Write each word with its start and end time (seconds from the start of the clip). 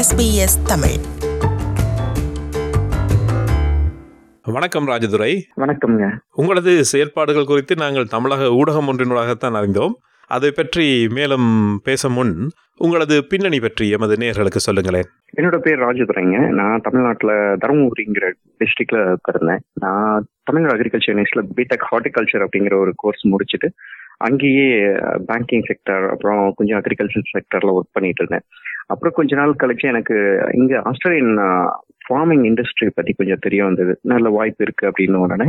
SBS 0.00 0.52
Tamil. 0.66 0.98
வணக்கம் 4.42 4.88
ராஜதுரை. 4.88 5.38
வணக்கம்ங்க. 5.56 6.16
உங்களது 6.30 6.84
செயற்பாடுகள் 6.84 7.44
குறித்து 7.44 7.74
நாங்கள் 7.74 8.06
தமிழக 8.06 8.44
ஊடகம் 8.44 8.88
ஒன்றினூடாகத்தான் 8.92 9.56
அறிந்தோம். 9.56 9.98
அதை 10.26 10.50
பற்றி 10.50 11.06
மேலும் 11.08 11.80
பேச 11.84 12.08
முன் 12.08 12.50
உங்களது 12.76 13.26
பின்னணி 13.26 13.60
பற்றி 13.60 13.90
எமது 13.90 14.14
நேயர்களுக்கு 14.14 14.60
சொல்லுங்களேன். 14.66 15.04
என்னோட 15.36 15.58
பேர் 15.58 15.78
ராஜதுரைங்க. 15.78 16.48
நான் 16.48 16.80
தமிழ்நாட்டில் 16.80 17.30
தருமபுரிங்கிற 17.30 18.32
டிஸ்ட்ரிக்ட்ல 18.58 19.14
இருந்தேன் 19.28 19.60
நான் 19.72 20.26
தமிழ்நாடு 20.42 20.82
அக்ரிகல்ச்சர் 20.82 21.10
யூனிவர்சிட்டியில் 21.10 21.48
பிடெக் 21.56 21.86
ஹார்டிகல்ச்சர் 21.90 22.46
அப்படிங்கிற 22.46 22.74
ஒரு 22.80 22.92
கோர்ஸ் 22.96 23.26
முடிச்சுட்டு 23.26 23.68
அங்கேயே 24.16 24.82
பேங்கிங் 25.28 25.72
செக்டர் 25.72 26.08
அப்புறம் 26.08 26.52
கொஞ்சம் 26.56 26.78
அக்ரிகல்ச்சர் 26.78 27.38
செக்டர்ல 27.38 27.70
ஒர்க் 27.70 27.92
பண்ணிட்டு 27.92 28.24
இருந்தேன். 28.24 28.42
அப்புறம் 28.92 29.16
கொஞ்ச 29.16 29.36
நாள் 29.36 29.60
கழிச்சு 29.62 29.92
எனக்கு 29.92 30.16
இங்க 30.60 30.74
ஆஸ்திரேலியன் 30.90 31.34
ஃபார்மிங் 32.06 32.44
இண்டஸ்ட்ரி 32.50 32.88
பத்தி 32.94 33.12
கொஞ்சம் 33.12 33.44
தெரிய 33.46 33.60
வந்தது. 33.64 33.92
நல்ல 34.14 34.28
வாய்ப்பு 34.38 34.64
இருக்கு 34.66 34.84
அப்படின்னு 34.90 35.24
உடனே 35.26 35.48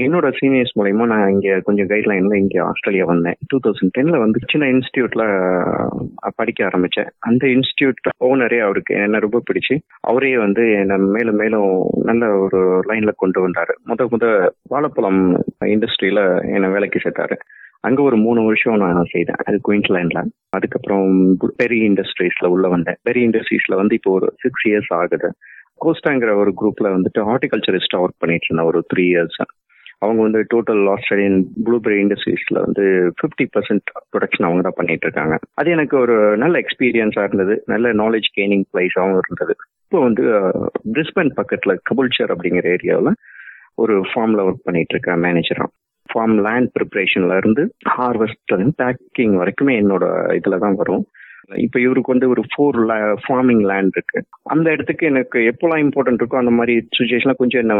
என்னோட 0.00 0.26
சீனியர்ஸ் 0.38 0.76
மூலயமா 0.78 1.04
நான் 1.12 1.30
இங்க 1.30 1.54
கொஞ்சம் 1.66 1.88
கைட்லைன்ல 1.92 2.34
இங்க 2.42 2.56
ஆஸ்திரேலியா 2.64 3.04
வந்தேன். 3.04 3.38
டூ 3.48 3.58
தௌசண்ட் 3.64 3.94
டென்ல 3.96 4.18
வந்து 4.24 4.38
சின்ன 4.52 4.66
இன்ஸ்டியூட்ல 4.74 5.24
படிக்க 6.38 6.68
ஆரம்பிச்சேன். 6.68 7.10
அந்த 7.28 7.42
இன்ஸ்டியூட் 7.54 8.00
ஓனரே 8.24 8.58
அவருக்கு 8.66 8.94
என்ன 9.06 9.22
ரொம்ப 9.24 9.40
பிடிச்சு 9.48 9.76
அவரே 10.10 10.32
வந்து 10.44 10.64
என்ன 10.82 10.98
மேலும் 11.14 11.40
மேலும் 11.42 11.70
நல்ல 12.10 12.28
ஒரு 12.44 12.60
லைன்ல 12.88 13.14
கொண்டு 13.16 13.40
வந்தாரு. 13.46 13.74
முத 13.88 14.06
முத 14.14 14.26
வாழைப்பழம் 14.72 15.22
இண்டஸ்ட்ரியில 15.74 16.22
என்ன 16.54 16.68
வேலைக்கு 16.76 17.00
சேர்த்தாரு. 17.04 17.38
அங்க 17.80 18.02
ஒரு 18.02 18.16
மூணு 18.16 18.44
வருஷம் 18.44 18.76
நான் 18.76 19.04
செய்தேன். 19.10 19.40
அது 19.44 19.60
குயின்ஸ்லாண்ட்ல. 19.68 20.22
அதுக்கப்புறம் 20.48 21.36
பெரி 21.62 21.78
இண்டஸ்ட்ரீஸ்ல 21.88 22.46
உள்ள 22.46 22.68
வந்தேன். 22.68 22.96
பெரி 23.10 23.22
இண்டஸ்ட்ரீஸ்ல 23.26 23.74
வந்து 23.74 23.94
இப்போ 23.94 24.10
ஒரு 24.10 24.34
சிக்ஸ் 24.38 24.68
இயர்ஸ் 24.68 24.92
ஆகுது. 24.98 25.30
கோஸ்டாங்கிற 25.84 26.34
ஒரு 26.34 26.52
குரூப்ல 26.60 26.88
வந்துட்டு 26.96 27.20
ஹார்டிகல்ச்சரிஸ்டா 27.20 27.98
ஒர்க் 27.98 28.20
பண்ணிட்டு 28.22 28.46
இருந்தேன். 28.48 28.66
ஒரு 28.66 28.86
த்ரீ 28.94 29.02
இயர்ஸ் 29.02 29.40
அவங்க 29.98 30.22
வந்து 30.22 30.40
டோட்டல் 30.54 30.90
ஆஸ்திரேலியன் 30.90 31.46
ப்ளூபெரி 31.64 31.96
இண்டஸ்ட்ரீஸ்ல 32.02 32.60
வந்து 32.64 32.84
ஃபிஃப்டி 33.18 33.46
பர்சன்ட் 33.56 33.86
ப்ரொடக்ஷன் 34.12 34.46
அவங்க 34.48 34.62
தான் 34.62 34.76
பண்ணிட்டு 34.76 35.06
இருக்காங்க. 35.06 35.38
அது 35.54 35.70
எனக்கு 35.70 35.98
ஒரு 35.98 36.36
நல்ல 36.36 36.60
எக்ஸ்பீரியன்ஸா 36.60 37.22
இருந்தது. 37.22 37.62
நல்ல 37.66 37.92
நாலேஜ் 37.92 38.30
கெய்னிங் 38.36 38.64
பிளேஸாகவும் 38.72 39.20
இருந்தது. 39.24 39.54
இப்போ 39.84 40.00
வந்து 40.02 40.22
பிரிஸ்பன் 40.92 41.32
பக்கத்துல 41.40 41.76
கபுல்ச்சர் 41.90 42.32
அப்படிங்கிற 42.34 42.76
ஏரியாவில் 42.76 43.12
ஒரு 43.74 43.94
ஃபார்ம்ல 44.00 44.40
ஒர்க் 44.48 44.66
பண்ணிட்டு 44.68 44.94
இருக்கேன் 44.94 45.22
மேனேஜரா 45.22 45.66
ஃபார்ம் 46.10 46.36
லேண்ட் 46.46 46.70
ப்ரிப்பரேஷன்ல 46.76 47.36
இருந்து 47.42 47.62
ஹார்வெஸ்ட்ல 47.94 48.56
இருந்து 48.56 48.76
பேக்கிங் 48.82 49.34
வரைக்குமே 49.42 49.74
என்னோட 49.82 50.04
இதுல 50.38 50.58
தான் 50.64 50.78
வரும். 50.82 51.04
இப்ப 51.66 51.76
இவருக்கு 51.84 52.12
வந்து 52.12 52.26
ஒரு 52.32 52.42
ஃபோர் 52.50 52.76
ஃபார்மிங் 53.22 53.62
லேண்ட் 53.70 53.94
இருக்கு. 53.96 54.18
அந்த 54.54 54.66
இடத்துக்கு 54.74 55.04
எனக்கு 55.12 55.38
எப்போல்லாம் 55.52 55.84
இம்பார்ட்டன்ட் 55.84 56.20
இருக்கோ 56.22 56.42
அந்த 56.42 56.52
மாதிரி 56.58 56.74
சுச்சுவேஷன்ல 56.98 57.34
கொஞ்சம் 57.40 57.62
என்ன 57.64 57.76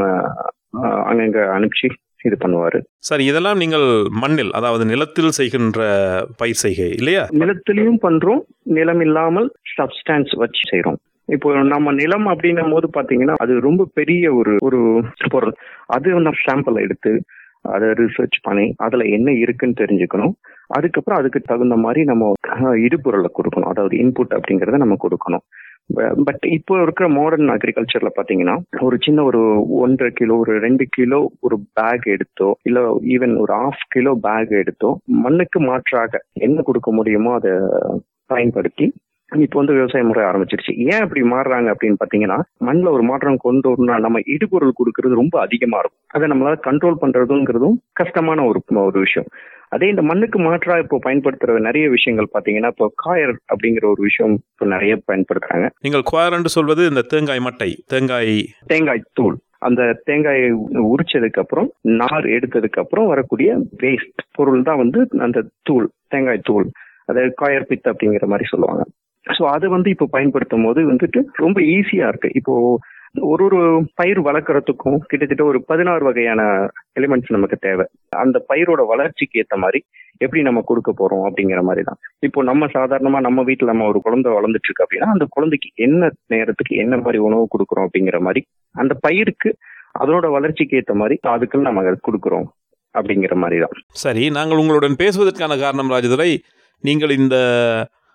அங்கங்க 1.10 1.40
அனுப்பிச்சு 1.56 1.88
இது 2.28 2.36
பண்ணுவாரு. 2.40 2.78
சரி 3.08 3.24
இதெல்லாம் 3.30 3.60
நீங்கள் 3.62 3.86
மண்ணில் 4.22 4.50
அதாவது 4.58 4.84
நிலத்தில் 4.92 5.36
செய்கின்ற 5.38 5.82
பயிர் 6.40 6.62
செய்கை 6.64 6.88
இல்லையா? 6.98 7.22
நிலத்திலையும் 7.42 8.00
பண்றோம் 8.06 8.42
நிலம் 8.78 9.04
இல்லாமல் 9.06 9.48
சப்ஸ்டான்ஸ் 9.76 10.34
வச்சு 10.42 10.64
செய்யறோம் 10.72 10.98
இப்போ 11.28 11.48
நம்ம 11.72 11.92
நிலம் 12.00 12.26
அப்படின்னும் 12.30 12.74
போது 12.74 12.86
பாத்தீங்கன்னா 12.96 13.34
அது 13.44 13.52
ரொம்ப 13.68 13.82
பெரிய 13.98 14.32
ஒரு 14.38 14.52
ஒரு 14.68 14.80
பொருள். 15.34 15.54
அது 15.96 16.14
நம்ம 16.26 16.40
சாம்பிள் 16.46 16.84
எடுத்து 16.86 17.12
அதை 17.64 17.88
ரிசர்ச் 18.00 18.38
பண்ணி 18.42 18.66
அதுல 18.76 19.04
என்ன 19.16 19.30
இருக்குன்னு 19.42 19.80
தெரிஞ்சுக்கணும். 19.80 20.34
அதுக்கப்புறம் 20.70 21.20
அதுக்கு 21.20 21.40
தகுந்த 21.42 21.76
மாதிரி 21.76 22.00
நம்ம 22.04 22.24
இடுபொருளை 22.86 23.30
கொடுக்கணும். 23.32 23.70
அதாவது 23.72 23.94
இன்புட் 23.96 24.36
அப்படிங்கறத 24.38 24.78
நம்ம 24.78 24.98
கொடுக்கணும். 25.04 25.44
பட் 26.26 26.44
இப்போ 26.56 26.74
இருக்கிற 26.82 27.06
மாடர்ன் 27.08 27.52
அக்ரிகல்ச்சர்ல 27.54 28.10
பாத்தீங்கன்னா 28.16 28.54
ஒரு 28.80 28.96
சின்ன 29.00 29.22
ஒரு 29.22 29.40
ஒன்றரை 29.78 30.10
கிலோ 30.12 30.34
ஒரு 30.36 30.52
ரெண்டு 30.58 30.84
கிலோ 30.88 31.20
ஒரு 31.40 31.56
பேக் 31.72 32.04
எடுத்தோ 32.06 32.48
இல்ல 32.62 32.80
ஈவன் 33.14 33.34
ஒரு 33.36 33.52
ஹாஃப் 33.52 33.84
கிலோ 33.88 34.12
பேக் 34.26 34.52
எடுத்தோ 34.62 34.90
மண்ணுக்கு 35.24 35.60
மாற்றாக 35.60 36.20
என்ன 36.40 36.62
கொடுக்க 36.62 36.90
முடியுமோ 36.92 37.32
அதை 37.34 37.54
பயன்படுத்தி 38.30 38.86
இப்போ 39.38 39.58
வந்து 39.58 39.72
விவசாய 39.72 40.04
முறை 40.04 40.24
ஆரம்பிச்சிருச்சு. 40.24 40.72
ஏன் 40.76 41.02
அப்படி 41.04 41.22
மாறுறாங்க 41.22 41.74
அப்படின்னு 41.74 42.00
பாத்தீங்கன்னா 42.02 42.40
மண்ணில் 42.58 42.86
ஒரு 42.86 43.02
மாற்றம் 43.02 43.36
கொண்டு 43.36 43.68
வரணும்னா 43.68 43.98
நம்ம 43.98 44.20
இடுபொருள் 44.24 44.78
கொடுக்கறது 44.78 45.20
ரொம்ப 45.22 45.40
அதிகமா 45.40 45.78
இருக்கும். 45.78 46.02
அதை 46.06 46.28
நம்மளால 46.28 46.58
கண்ட்ரோல் 46.68 47.00
பண்றதுங்கிறதும் 47.02 47.76
கஷ்டமான 47.92 48.44
ஒரு 48.44 48.62
ஒரு 48.76 49.00
விஷயம். 49.00 49.28
அதே 49.68 49.88
இந்த 49.88 50.02
மண்ணுக்கு 50.02 50.38
மாற்றா 50.38 50.78
இப்போ 50.78 50.98
பயன்படுத்துற 51.02 51.58
நிறைய 51.58 51.88
விஷயங்கள் 51.88 52.32
பாத்தீங்கன்னா 52.38 52.66
இப்போ 52.66 52.92
காயர் 52.96 53.34
அப்படிங்கிற 53.52 53.84
ஒரு 53.84 54.02
விஷயம் 54.02 54.32
இப்போ 54.32 54.66
நிறைய 54.66 55.00
பயன்படுத்துறாங்க. 55.12 55.68
நீங்கள் 55.80 56.34
என்று 56.34 56.48
சொல்வது 56.48 56.86
இந்த 56.86 57.02
தேங்காய் 57.02 57.44
மட்டை 57.46 57.74
தேங்காய் 57.86 58.48
தேங்காய் 58.66 59.02
தூள். 59.12 59.36
அந்த 59.58 60.00
தேங்காயை 60.04 60.50
உரிச்சதுக்கு 60.92 61.38
அப்புறம் 61.38 61.72
நார் 61.82 62.24
எடுத்ததுக்கு 62.24 62.80
அப்புறம் 62.82 63.06
வரக்கூடிய 63.06 63.58
வேஸ்ட் 63.82 64.22
பொருள் 64.32 64.62
தான் 64.62 64.76
வந்து 64.76 65.08
அந்த 65.18 65.46
தூள் 65.62 65.90
தேங்காய் 66.08 66.38
தூள். 66.38 66.70
அதாவது 67.06 67.32
காயர் 67.34 67.68
பித் 67.68 67.90
அப்படிங்கிற 67.92 68.26
மாதிரி 68.26 68.44
சொல்லுவாங்க. 68.50 68.82
ஸோ 69.36 69.42
அதை 69.54 69.66
வந்து 69.74 69.88
இப்போ 69.94 70.06
பயன்படுத்தும் 70.16 70.64
போது 70.66 70.80
வந்துட்டு 70.92 71.20
ரொம்ப 71.44 71.58
ஈஸியா 71.76 72.08
இருக்கு. 72.12 72.30
இப்போ 72.40 72.54
ஒரு 73.30 73.42
ஒரு 73.46 73.60
பயிர் 73.98 74.18
வளர்க்குறதுக்கும் 74.26 74.98
கிட்டத்தட்ட 75.10 75.42
ஒரு 75.50 75.58
பதினாறு 75.70 76.02
வகையான 76.08 76.42
எலிமெண்ட்ஸ் 76.98 77.34
நமக்கு 77.36 77.56
தேவை. 77.66 77.86
அந்த 78.24 78.36
பயிரோட 78.50 78.82
வளர்ச்சிக்கு 78.92 79.40
ஏற்ற 79.42 79.56
மாதிரி 79.64 79.80
எப்படி 80.24 80.40
நம்ம 80.48 80.60
கொடுக்க 80.68 80.90
போறோம் 81.00 81.24
அப்படிங்கிற 81.28 81.60
மாதிரி 81.68 81.82
தான். 81.88 81.98
இப்போ 82.26 82.40
நம்ம 82.50 82.68
சாதாரணமா 82.76 83.20
நம்ம 83.26 83.42
வீட்டுல 83.48 83.72
நம்ம 83.72 83.88
ஒரு 83.92 84.00
குழந்தை 84.06 84.30
வளர்ந்துட்டு 84.36 84.68
இருக்கு 84.68 84.84
அப்படின்னா 84.86 85.10
அந்த 85.16 85.26
குழந்தைக்கு 85.36 85.70
என்ன 85.86 86.10
நேரத்துக்கு 86.34 86.74
என்ன 86.84 86.96
மாதிரி 87.04 87.20
உணவு 87.28 87.46
கொடுக்குறோம் 87.54 87.86
அப்படிங்கிற 87.88 88.20
மாதிரி 88.26 88.42
அந்த 88.74 88.94
பயிருக்கு 89.06 89.52
அதனோட 90.00 90.26
வளர்ச்சிக்கு 90.36 90.78
ஏற்ற 90.80 90.94
மாதிரி 91.02 91.16
அதுக்கு 91.34 91.68
நம்ம 91.68 91.96
கொடுக்குறோம் 92.08 92.48
அப்படிங்கிற 92.94 93.34
மாதிரி 93.42 93.58
தான். 93.64 93.74
சரி 94.04 94.24
நாங்கள் 94.36 94.60
உங்களுடன் 94.62 95.00
பேசுவதற்கான 95.02 95.56
காரணம் 95.64 95.92
ராஜதுரை 95.94 96.30
நீங்கள் 96.84 97.12
இந்த 97.20 97.36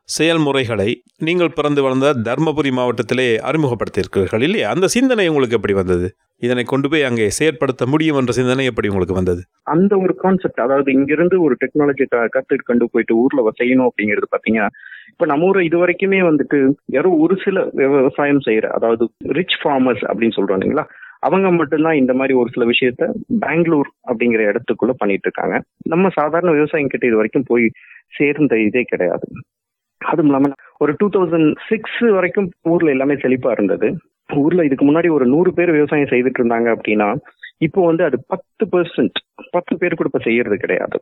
செயல்முறைகளை 0.10 0.90
நீங்கள் 1.22 1.56
பிறந்து 1.58 1.82
வளர்ந்த 1.86 2.08
தர்மபுரி 2.28 2.72
மாவட்டத்திலே 2.78 3.28
அறிமுகப்படுத்தியிருக்கிறீர்கள் 3.50 4.44
இல்லையா? 4.48 4.68
அந்த 4.74 4.88
சிந்தனை 4.96 5.26
உங்களுக்கு 5.28 5.58
எப்படி 5.60 5.76
வந்தது? 5.80 6.08
இதனை 6.42 6.64
கொண்டு 6.64 6.88
போய் 6.92 7.08
அங்கே 7.10 7.26
செயற்படுத்த 7.38 7.84
முடியும் 7.92 8.18
என்ற 8.20 8.32
சிந்தனை 8.38 8.66
எப்படி 8.72 8.90
உங்களுக்கு 8.92 9.18
வந்தது? 9.20 9.42
அந்த 9.74 9.94
ஒரு 10.04 10.14
கான்செப்ட் 10.24 10.62
அதாவது 10.66 10.90
இங்கிருந்து 10.98 11.38
ஒரு 11.46 11.56
டெக்னாலஜி 11.64 12.06
கத்துட்டு 12.36 12.68
கொண்டு 12.70 12.88
போயிட்டு 12.94 13.16
ஊர்ல 13.24 13.54
செய்யணும் 13.62 13.90
அப்படிங்கிறது 13.90 14.30
பாத்தீங்கன்னா 14.34 14.68
இப்ப 15.12 15.26
நம்ம 15.26 15.48
ஊர் 15.50 15.60
இது 15.68 15.78
வரைக்குமே 15.82 16.20
வந்துட்டு 16.30 16.60
யாரோ 16.96 17.10
ஒரு 17.26 17.36
சில 17.46 17.58
விவசாயம் 17.82 18.46
செய்யற 18.48 18.70
அதாவது 18.78 19.04
ரிச் 19.38 19.58
ஃபார்மர்ஸ் 19.62 20.06
அப்படின்னு 20.10 20.38
சொல்றோம் 20.38 20.58
இல்லைங்களா? 20.60 20.86
அவங்க 21.24 21.48
மட்டும்தான் 21.52 22.00
இந்த 22.00 22.14
மாதிரி 22.14 22.34
ஒரு 22.42 22.50
சில 22.56 22.64
விஷயத்த 22.72 23.04
பெங்களூர் 23.44 23.90
அப்படிங்கிற 24.10 24.42
இடத்துக்குள்ள 24.52 24.94
பண்ணிட்டு 25.02 25.28
இருக்காங்க. 25.28 25.56
நம்ம 25.94 26.12
சாதாரண 26.20 26.52
விவசாயம் 26.52 26.92
கிட்ட 26.92 27.06
இது 27.10 27.20
வரைக்கும் 27.22 27.50
போய் 27.52 27.66
சேர்ந்த 28.14 28.56
இதே 28.68 28.84
கிடையாது. 28.86 29.26
அதுவும் 30.12 30.30
இல்லாம 30.30 30.52
ஒரு 30.78 30.92
டூ 31.00 31.08
தௌசண்ட் 31.10 31.50
சிக்ஸ் 31.70 32.00
வரைக்கும் 32.18 32.50
ஊர்ல 32.70 32.90
எல்லாமே 32.90 33.16
செழிப்பா 33.24 33.52
இருந்தது. 33.52 33.88
ஊர்ல 34.30 34.64
இதுக்கு 34.64 34.86
முன்னாடி 34.86 35.10
ஒரு 35.12 35.26
நூறு 35.26 35.50
பேர் 35.54 35.72
விவசாயம் 35.72 36.12
செய்துட்டு 36.14 36.40
இருந்தாங்க 36.42 36.70
அப்படின்னா 36.76 37.10
இப்போ 37.58 37.82
வந்து 37.86 38.04
அது 38.04 38.18
பத்து 38.28 38.64
பெர்சன்ட் 38.74 39.20
பத்து 39.52 39.74
பேர் 39.78 39.98
கூட 39.98 40.10
இப்ப 40.12 40.22
செய்யறது 40.24 40.58
கிடையாது. 40.58 40.98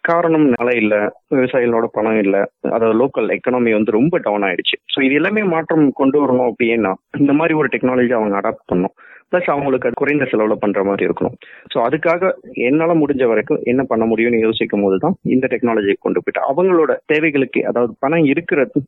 காரணம் 0.00 0.46
நிலை 0.48 0.74
இல்ல 0.76 0.94
விவசாயிகளோட 1.34 1.86
பணம் 1.92 2.18
இல்ல 2.18 2.36
அதாவது 2.70 2.94
லோக்கல் 3.00 3.28
எக்கனாமி 3.36 3.72
வந்து 3.72 3.90
ரொம்ப 3.90 4.18
டவுன் 4.18 4.42
ஆயிடுச்சு. 4.42 4.76
ஸோ 4.92 4.98
இது 5.02 5.14
எல்லாமே 5.14 5.42
மாற்றம் 5.54 5.84
கொண்டு 5.92 6.18
வரணும் 6.22 6.48
அப்படின்னா 6.50 6.92
இந்த 7.18 7.32
மாதிரி 7.32 7.54
ஒரு 7.54 7.68
டெக்னாலஜி 7.68 8.14
அவங்க 8.18 8.36
அடாப்ட் 8.40 8.66
பண்ணும் 8.66 8.94
பிளஸ் 9.32 9.50
அவங்களுக்கு 9.50 9.88
அது 9.88 10.00
குறைந்த 10.00 10.24
செலவுல 10.24 10.54
பண்ற 10.56 10.80
மாதிரி 10.84 11.06
இருக்கணும். 11.08 11.36
ஸோ 11.72 11.78
அதுக்காக 11.86 12.30
என்னால 12.68 12.94
முடிஞ்ச 12.94 13.24
வரைக்கும் 13.24 13.62
என்ன 13.64 13.82
பண்ண 13.84 14.06
முடியும்னு 14.06 14.40
யோசிக்கும் 14.40 14.84
போது 14.84 14.98
தான் 14.98 15.16
இந்த 15.34 15.46
டெக்னாலஜியை 15.52 15.98
கொண்டு 15.98 16.20
போயிட்டு 16.20 16.42
அவங்களோட 16.48 16.94
தேவைகளுக்கு 17.06 17.62
அதாவது 17.66 17.94
பணம் 17.98 18.26
இருக்கிறது 18.26 18.80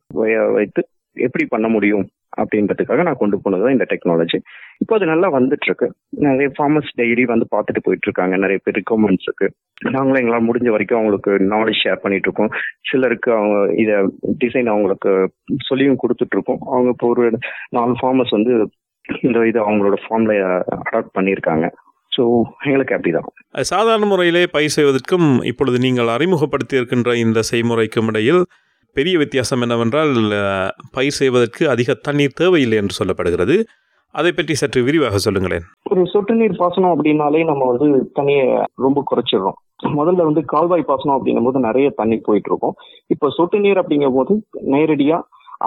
வைத்து 0.53 0.83
எப்படி 1.17 1.45
பண்ண 1.45 1.67
முடியும் 1.67 2.05
அப்படின்றதுக்காக 2.37 3.01
நான் 3.03 3.19
கொண்டு 3.19 3.37
போனது 3.37 3.73
இந்த 3.73 3.85
டெக்னாலஜி 3.89 4.37
இப்போ 4.81 4.93
அது 4.95 5.05
நல்லா 5.05 5.27
வந்துட்டு 5.29 5.67
இருக்கு 5.67 5.87
நிறைய 6.19 6.47
ஃபார்மர்ஸ் 6.55 6.91
டெய்லி 6.99 7.23
வந்து 7.25 7.45
பார்த்துட்டு 7.51 7.83
போயிட்டு 7.83 8.07
இருக்காங்க 8.07 8.37
நிறைய 8.37 8.59
பேர் 8.63 8.77
ரிக்கமெண்ட்ஸுக்கு 8.77 9.47
நாங்களும் 9.91 10.21
எங்களால் 10.21 10.47
முடிஞ்ச 10.47 10.69
வரைக்கும் 10.69 10.99
அவங்களுக்கு 10.99 11.31
நாலேஜ் 11.53 11.81
ஷேர் 11.83 12.03
பண்ணிட்டு 12.03 12.27
இருக்கோம் 12.27 12.51
சிலருக்கு 12.89 13.31
அவங்க 13.33 13.57
இதை 13.83 13.97
டிசைன் 14.41 14.71
அவங்களுக்கு 14.73 15.11
சொல்லியும் 15.69 16.01
கொடுத்துட்டு 16.03 16.37
இருக்கோம் 16.37 16.61
அவங்க 16.69 16.89
இப்போ 16.89 17.07
ஒரு 17.07 17.25
நாலு 17.71 17.95
ஃபார்மர்ஸ் 18.01 18.35
வந்து 18.37 18.55
இந்த 19.27 19.39
இது 19.51 19.59
அவங்களோட 19.65 19.97
ஃபார்ம்ல 20.03 20.33
அடாப்ட் 20.81 21.15
பண்ணியிருக்காங்க. 21.17 21.65
ஸோ 22.11 22.23
எங்களுக்கு 22.65 22.95
அப்படிதான். 22.95 23.29
சாதாரண 23.73 24.05
முறையிலே 24.11 24.43
பயிர் 24.55 24.75
செய்வதற்கும் 24.75 25.27
இப்பொழுது 25.51 25.77
நீங்கள் 25.85 26.13
அறிமுகப்படுத்தி 26.15 26.75
இருக்கின்ற 26.79 27.15
இந்த 27.25 27.39
செய்முறைக்கும் 27.51 28.09
இடையில் 28.11 28.41
பெரிய 28.95 29.15
வித்தியாசம் 29.21 29.63
என்னவென்றால் 29.65 30.13
பயிர் 30.97 31.19
செய்வதற்கு 31.19 31.63
அதிக 31.73 31.93
தண்ணீர் 32.07 32.39
தேவையில்லை 32.41 32.77
என்று 32.81 32.97
சொல்லப்படுகிறது. 32.99 33.55
அதை 34.15 34.31
பற்றி 34.31 34.53
சற்று 34.59 34.79
விரிவாக 34.87 35.19
சொல்லுங்களேன். 35.25 35.63
ஒரு 35.91 36.01
சொட்டு 36.13 36.33
நீர் 36.39 36.59
பாசனம் 36.63 36.93
அப்படின்னாலே 36.95 37.41
நம்ம 37.51 37.69
வந்து 37.71 37.87
தண்ணியை 38.17 38.43
ரொம்ப 38.85 38.99
குறைச்சிடுறோம். 39.11 39.57
முதல்ல 39.99 40.27
வந்து 40.27 40.41
கால்வாய் 40.51 40.89
பாசனம் 40.91 41.15
அப்படிங்கும் 41.17 41.47
போது 41.47 41.59
நிறைய 41.67 41.87
தண்ணி 41.99 42.17
போயிட்டு 42.27 42.49
இருக்கும். 42.51 42.75
இப்போ 43.13 43.29
சொட்டு 43.37 43.57
நீர் 43.63 43.81
அப்படிங்கும் 43.81 44.17
போது 44.19 44.33
நேரடியா 44.75 45.17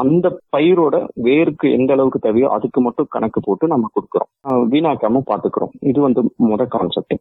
அந்த 0.02 0.26
பயிரோட 0.54 0.96
வேருக்கு 1.26 1.66
எந்த 1.78 1.90
அளவுக்கு 1.96 2.18
தேவையோ 2.26 2.48
அதுக்கு 2.56 2.80
மட்டும் 2.86 3.10
கணக்கு 3.14 3.40
போட்டு 3.46 3.66
நம்ம 3.72 3.90
கொடுக்குறோம். 3.96 4.30
வீணாக்காம 4.72 5.22
பாத்துக்கிறோம். 5.30 5.72
இது 5.90 5.98
வந்து 6.06 6.22
முத 6.50 6.64
கான்செப்ட் 6.74 7.14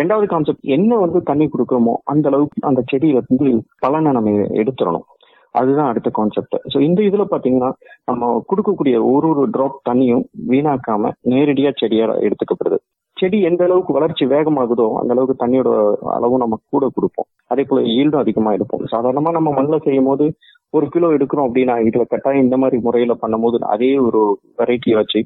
ரெண்டாவது 0.00 0.26
கான்செப்ட் 0.32 0.66
என்ன 0.76 0.98
வந்து 1.04 1.20
தண்ணி 1.30 1.46
கொடுக்குறோமோ 1.54 1.94
அந்த 2.12 2.28
அளவுக்கு 2.30 2.68
அந்த 2.70 2.82
செடியில 2.92 3.22
இருந்து 3.22 3.48
பலனை 3.84 4.12
நம்ம 4.18 4.36
எடுத்துடணும். 4.62 5.06
அதுதான் 5.54 5.90
அடுத்த 5.92 6.08
கான்செப்ட் 6.16 6.56
ஸோ 6.72 6.78
இந்த 6.88 7.00
இதுல 7.08 7.24
பாத்தீங்கன்னா 7.30 7.70
நம்ம 8.10 8.28
கொடுக்கக்கூடிய 8.50 8.96
ஒரு 9.12 9.26
ஒரு 9.32 9.44
டிராப் 9.54 9.80
தண்ணியும் 9.88 10.24
வீணாக்காம 10.50 11.10
நேரடியா 11.32 11.70
செடியா 11.80 12.06
எடுத்துக்கப்படுது. 12.26 12.78
செடி 13.16 13.38
எந்த 13.48 13.62
அளவுக்கு 13.66 13.96
வளர்ச்சி 13.96 14.24
வேகமாகுதோ 14.34 14.86
அந்த 15.00 15.10
அளவுக்கு 15.14 15.42
தண்ணியோட 15.42 15.70
அளவும் 16.16 16.42
நம்ம 16.42 16.58
கூட 16.74 16.84
கொடுப்போம். 16.96 17.28
அதே 17.52 17.62
போல 17.70 17.80
ஈல்டும் 17.96 18.22
அதிகமா 18.22 18.50
எடுப்போம். 18.56 18.84
சாதாரணமா 18.94 19.30
நம்ம 19.38 19.50
மண்ணில் 19.58 19.84
செய்யும் 19.86 20.08
போது 20.10 20.26
ஒரு 20.70 20.86
கிலோ 20.88 21.08
எடுக்கிறோம் 21.08 21.46
அப்படின்னா 21.48 21.74
இதுல 21.88 22.04
கட்டாயம் 22.08 22.42
இந்த 22.42 22.56
மாதிரி 22.56 22.78
முறையில 22.82 23.12
பண்ணும்போது 23.22 23.58
அதே 23.74 23.92
ஒரு 23.98 24.40
வெரைட்டி 24.58 24.92
வச்சு 24.94 25.20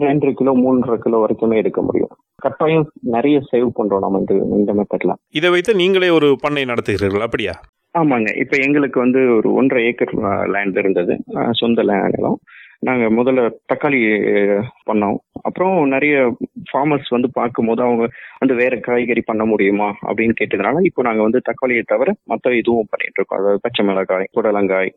ரெண்டரை 0.00 0.32
கிலோ 0.32 0.52
மூன்றரை 0.56 0.96
கிலோ 0.96 1.18
வரைக்குமே 1.22 1.56
எடுக்க 1.56 1.82
முடியும். 1.82 2.12
கட்டாயம் 2.36 2.86
நிறைய 3.14 3.36
சேவ் 3.52 3.70
பண்றோம் 3.78 4.04
நம்ம 4.04 4.18
இந்த 4.18 4.34
இந்த 4.34 4.72
மெத்தட்ல 4.74 5.14
இதை 5.30 5.50
வைத்து 5.50 5.74
நீங்களே 5.74 6.08
ஒரு 6.10 6.28
பண்ணை 6.40 6.62
நடத்துகிறீர்கள் 6.64 7.26
அப்படியா? 7.26 7.54
ஆமாங்க. 7.98 8.30
இப்ப 8.38 8.56
எங்களுக்கு 8.66 8.98
வந்து 9.00 9.20
ஒரு 9.36 9.52
ஒன்றரை 9.52 9.84
ஏக்கர் 9.84 10.14
லேண்ட் 10.48 10.76
இருந்தது. 10.76 11.16
சொந்த 11.50 11.82
நிலம் 11.82 12.38
நாங்க 12.78 13.04
முதல்ல 13.18 13.42
தக்காளி 13.72 14.00
பண்ணோம். 14.88 15.16
அப்புறம் 15.42 15.74
நிறைய 15.94 16.14
ஃபார்மர்ஸ் 16.70 17.08
வந்து 17.08 17.28
பார்க்கும்போது 17.30 17.82
அவங்க 17.82 18.04
வந்து 18.38 18.54
வேற 18.54 18.76
காய்கறி 18.76 19.20
பண்ண 19.20 19.44
முடியுமா 19.44 19.88
அப்படின்னு 20.08 20.36
கேட்டதுனால 20.40 20.82
இப்போ 20.88 21.02
நாங்க 21.02 21.22
வந்து 21.22 21.40
தக்காளியை 21.48 21.82
தவிர 21.86 22.14
மற்ற 22.24 22.54
இதுவும் 22.56 22.90
பண்ணிட்டு 22.90 23.18
இருக்கோம். 23.20 23.40
அதாவது 23.40 23.64
பச்சை 23.66 23.84
மிளகாய் 23.84 24.30
புடலங்காய் 24.38 24.92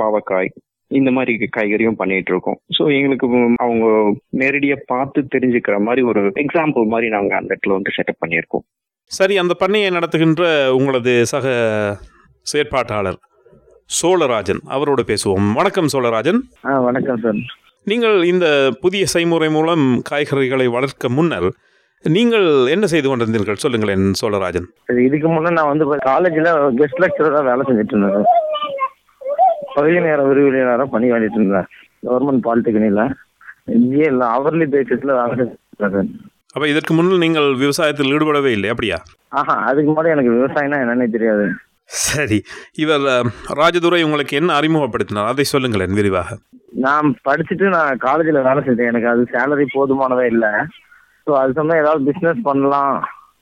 பாவக்காய் 0.00 0.50
இந்த 0.90 1.10
மாதிரி 1.10 1.48
காய்கறியும் 1.56 2.00
பண்ணிட்டு 2.00 2.30
இருக்கோம். 2.32 2.58
ஸோ 2.78 2.82
எங்களுக்கு 2.96 3.26
அவங்க 3.64 3.86
நேரடியா 4.42 4.76
பார்த்து 4.86 5.20
தெரிஞ்சுக்கிற 5.34 5.76
மாதிரி 5.80 6.02
ஒரு 6.02 6.22
எக்ஸாம்பிள் 6.44 6.84
மாதிரி 6.94 7.08
நாங்க 7.08 7.34
அந்த 7.36 7.50
இடத்துல 7.54 7.76
வந்து 7.78 7.94
செட்டப் 7.96 8.22
பண்ணியிருக்கோம். 8.24 8.64
சரி 9.10 9.34
அந்த 9.38 9.54
பண்ணையை 9.54 9.88
நடத்துகின்ற 9.90 10.44
உங்களது 10.78 11.14
சக 11.32 11.46
செயற்பாட்டாளர். 12.46 13.18
சோழராஜன் 13.90 14.60
அவரோட 14.74 15.00
பேசுவோம். 15.08 15.46
வணக்கம் 15.58 15.88
சோழராஜன். 15.92 16.38
வணக்கம் 16.86 17.18
சார். 17.24 17.40
நீங்கள் 17.90 18.16
இந்த 18.30 18.46
புதிய 18.84 19.02
செய்முறை 19.12 19.48
மூலம் 19.56 19.84
காய்கறிகளை 20.08 20.66
வளர்க்க 20.76 21.08
முன்னர் 21.16 21.48
நீங்கள் 22.04 22.46
என்ன 22.74 22.84
செய்து 22.92 23.08
கொண்டிருந்தீர்கள்? 23.08 23.60
சொல்லுங்களேன் 23.64 24.06
சோழராஜன். 24.20 24.66
இது 24.92 25.02
இதுக்கு 25.08 25.28
முன்னே 25.34 25.52
நான் 25.58 25.70
வந்து 25.72 25.86
காலேஜில் 26.08 26.48
கெஸ்ட் 26.78 27.02
லெக்சராக 27.04 27.42
வேலை 27.50 27.64
செஞ்சுட்டு 27.68 27.94
இருந்தேன் 27.96 28.26
பகுதி 29.76 30.00
நேர 30.06 30.22
விரிவுரையாளராக 30.30 30.88
பணி 30.94 31.12
பண்ணிட்டு 31.12 31.38
இருந்தேன். 31.40 31.68
கவர்மெண்ட் 32.06 32.44
பாலிடெக்னிக்கில் 32.46 33.14
இங்கேயே 33.76 34.08
இல்லை 34.14 34.26
அவர்லி 34.38 34.68
பேசிஸில் 34.74 35.14
வேலை 35.20 35.46
அப்போ 36.54 36.66
இதற்கு 36.72 36.92
முன்னால் 36.96 37.22
நீங்கள் 37.26 37.46
விவசாயத்தில் 37.62 38.12
ஈடுபடவே 38.16 38.50
இல்லை 38.56 38.68
அப்படியா? 38.72 38.98
ஆஹா 39.38 39.54
அதுக்கு 39.68 39.88
முன்னாடி 39.90 40.12
எனக்கு 40.16 40.34
விவசாயம்னா 40.38 40.82
என்னன்னே 40.82 41.06
தெரியாது. 41.14 41.46
சரி. 41.88 42.38
இவர் 42.82 43.04
ராஜதுரை 43.60 44.00
உங்களுக்கு 44.06 44.34
என்ன 44.40 44.50
அறிமுகப்படுத்தினார்? 44.60 45.30
அதை 45.32 45.44
சொல்லுங்களேன் 45.52 45.98
விரிவாக. 46.00 46.38
நான் 46.84 47.08
படிச்சுட்டு 47.26 47.66
நான் 47.76 48.00
காலேஜில் 48.06 48.46
வேலை 48.46 48.60
செய்தேன் 48.66 48.90
எனக்கு 48.92 49.10
அது 49.12 49.22
சேலரி 49.34 49.66
போதுமானதே 49.76 50.26
இல்லை. 50.34 50.52
ஸோ 51.26 51.32
அது 51.40 51.52
சொன்னால் 51.58 51.80
ஏதாவது 51.82 52.06
பிஸ்னஸ் 52.08 52.40
பண்ணலாம். 52.48 52.96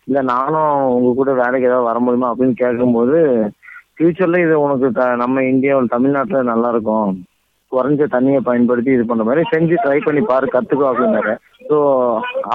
இல்லை 0.08 0.22
நானும் 0.34 0.74
உங்கள் 0.94 1.18
கூட 1.20 1.32
வேலைக்கு 1.42 1.68
ஏதாவது 1.70 1.88
வர 1.88 1.98
முடியுமா 2.04 2.30
அப்படின்னு 2.32 2.56
கேட்கும்போது 2.62 3.18
ஃப்யூச்சரில் 3.96 4.44
இது 4.44 4.54
உனக்கு 4.64 4.86
த 4.98 5.02
நம்ம 5.22 5.42
இந்தியாவில் 5.52 5.94
தமிழ்நாட்டில் 5.94 6.50
நல்லா 6.52 6.68
இருக்கும். 6.74 7.10
குறைஞ்ச 7.72 8.06
தண்ணியை 8.14 8.40
பயன்படுத்தி 8.46 8.90
இது 8.94 9.04
பண்ணுற 9.08 9.26
மாதிரி 9.28 9.42
செஞ்சு 9.52 9.76
ட்ரை 9.84 9.98
பண்ணி 10.06 10.22
பாரு 10.30 10.46
கற்றுக்கோ 10.54 10.86
அப்படின்னாரு. 10.90 11.34
ஸோ 11.68 11.76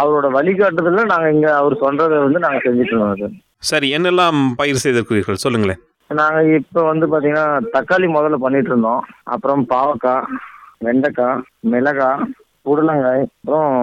அவரோட 0.02 0.28
வழிகாட்டுதலில் 0.38 1.12
நாங்கள் 1.14 1.34
இங்கே 1.36 1.52
அவர் 1.60 1.82
சொல்கிறத 1.84 2.20
வந்து 2.28 2.44
நாங்கள் 2.46 2.66
செஞ்சுட்டு 2.66 2.94
இருந்தோம் 2.96 3.38
சார் 3.64 3.78
சரி 3.78 3.88
என்னெல்லாம் 3.98 4.40
பயிர் 4.60 4.82
செய்திருக்கிறீர்கள்? 4.84 5.40
சொல்லுங்களேன். 5.44 5.80
நாங்கள் 6.10 6.50
இப்போ 6.60 6.82
வந்து 6.90 7.06
பார்த்தீங்கன்னா 7.12 7.46
தக்காளி 7.76 8.08
முதல்ல 8.16 8.38
பண்ணிட்டு 8.44 8.70
இருந்தோம் 8.72 9.02
அப்புறம் 9.34 9.64
பாவக்காய் 9.72 10.28
வெண்டைக்காய் 10.86 11.42
மிளகாய் 11.72 12.24
புடலங்காய் 12.68 13.24
அப்புறம் 13.28 13.74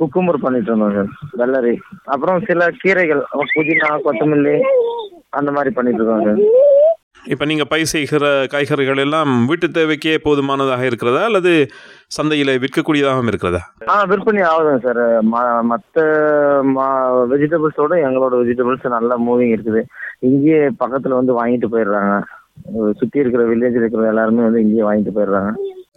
குக்கும்பர் 0.00 0.42
பண்ணிட்டு 0.44 0.70
இருந்தோம் 0.70 0.94
சார் 0.96 1.10
வெள்ளரி. 1.40 1.74
அப்புறம் 2.14 2.38
சில 2.48 2.70
கீரைகள் 2.82 3.22
புதினா 3.56 3.90
கொத்தமல்லி 4.06 4.56
அந்த 5.38 5.50
மாதிரி 5.56 5.70
பண்ணிட்டு 5.78 6.00
இருக்கோம் 6.02 6.26
சார். 6.28 6.40
இப்போ 7.32 7.44
நீங்கள் 7.50 7.68
பயிர் 7.70 7.90
செய்கிற 7.92 8.24
காய்கறிகள் 8.52 9.02
எல்லாம் 9.04 9.30
வீட்டு 9.50 9.66
தேவைக்கே 9.76 10.14
போதுமானதாக 10.26 10.82
இருக்கிறதா? 10.90 11.22
அல்லது 11.28 11.52
சந்தையில் 12.16 12.52
விற்கக்கூடியதாகவும் 12.64 13.30
இருக்கிறதா? 13.32 13.62
ஆ 13.92 13.96
விற்பனை 14.12 14.42
ஆகுதுங்க 14.50 14.80
சார். 14.86 15.02
மற்ற 15.72 16.04
வெஜிடபிள்ஸோட 17.32 17.94
எங்களோட 18.08 18.34
வெஜிடபிள்ஸ் 18.42 18.86
நல்ல 18.96 19.18
மூவிங் 19.26 19.54
இருக்குது. 19.56 19.82
இங்கேயே 20.30 20.62
பக்கத்தில் 20.82 21.18
வந்து 21.20 21.38
வாங்கிட்டு 21.40 21.72
போயிடுறாங்க. 21.74 22.14
சுற்றி 23.00 23.22
இருக்கிற 23.22 23.42
வில்லேஜில் 23.50 23.82
இருக்கிற 23.82 24.06
எல்லாருமே 24.12 24.46
வந்து 24.46 24.62
இங்கேயே 24.64 24.86
வாங்கிட்டு 24.88 25.16
போயிடுறாங்க. 25.18 25.52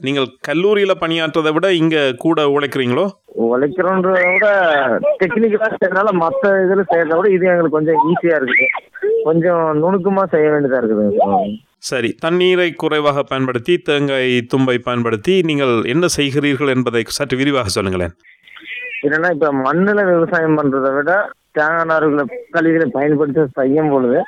நீங்கள் 0.06 0.28
கல்லூரியில் 0.48 1.02
பணியாற்றதை 1.02 1.52
விட 1.56 1.68
இங்கே 1.80 2.04
கூட 2.24 2.42
உழைக்கிறீங்களோ? 2.54 3.04
உழைக்கிறோன்றத 3.50 4.22
விட 4.36 4.48
டெக்னிக்கலாக 5.20 5.70
செய்யறதுனால 5.74 6.12
மற்ற 6.24 6.50
இதில் 6.66 6.90
செய்யறத 6.92 7.18
விட 7.20 7.28
இது 7.36 7.52
எங்களுக்கு 7.52 7.78
கொஞ்சம் 7.78 8.00
ஈஸியாக 8.10 8.40
இருக்குது. 8.40 8.68
கொஞ்சம் 9.28 9.64
நுணுக்கமாக 9.82 10.28
செய்ய 10.34 10.48
வேண்டியதாக 10.54 10.82
இருக்குதுங்க 10.82 11.60
சார். 11.90 12.08
தண்ணீரை 12.26 12.68
குறைவாக 12.82 13.24
பயன்படுத்தி 13.30 13.74
தேங்காய் 13.90 14.34
தும்பை 14.54 14.76
பயன்படுத்தி 14.88 15.36
நீங்கள் 15.50 15.74
என்ன 15.94 16.06
செய்கிறீர்கள் 16.18 16.74
என்பதை 16.76 17.02
சற்று 17.18 17.38
விரிவாக 17.42 17.72
சொல்லுங்களேன். 17.76 18.14
என்னன்னா 19.06 19.30
இப்ப 19.36 19.52
மண்ணுல 19.68 20.00
விவசாயம் 20.12 20.58
பண்றதை 20.60 20.92
விட 20.98 21.12
தேங்காய் 21.58 21.90
நார்களை 21.92 22.26
கழிவுகளை 22.56 22.88
பயன்படுத்தி 22.98 23.44
செய்யும் 23.60 23.92
பொழுது 23.94 24.20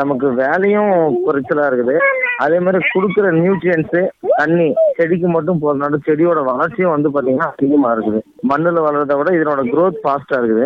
நமக்கு 0.00 0.28
வேலையும் 0.42 0.92
குறைச்சலா 1.26 1.66
இருக்குது. 1.70 1.96
அதே 2.44 2.56
மாதிரி 2.66 2.78
கொடுக்குற 2.94 3.26
நியூட்ரியன்ஸ் 3.42 3.98
தண்ணி 4.38 4.68
செடிக்கு 4.96 5.28
மட்டும் 5.34 5.60
போறதுனால 5.64 6.00
செடியோட 6.06 6.38
வளர்ச்சியும் 6.48 6.94
வந்து 6.94 7.12
பாத்தீங்கன்னா 7.16 7.50
அதிகமா 7.54 7.90
இருக்குது. 7.96 8.20
மண்ணுல 8.52 8.82
வளர்றதை 8.86 9.16
விட 9.20 9.30
இதனோட 9.36 9.62
growth 9.74 9.98
ஃபாஸ்டா 10.04 10.38
இருக்குது. 10.40 10.64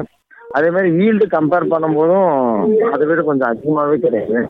அதே 0.57 0.69
மாதிரி 0.75 0.91
வீல்டு 0.99 1.25
கம்பேர் 1.35 1.73
பண்ணும்போதும் 1.73 2.31
அதை 2.93 3.05
விட 3.09 3.23
கொஞ்சம் 3.23 3.51
அதிகமாவே 3.51 3.97
கிடையாது 4.05 4.41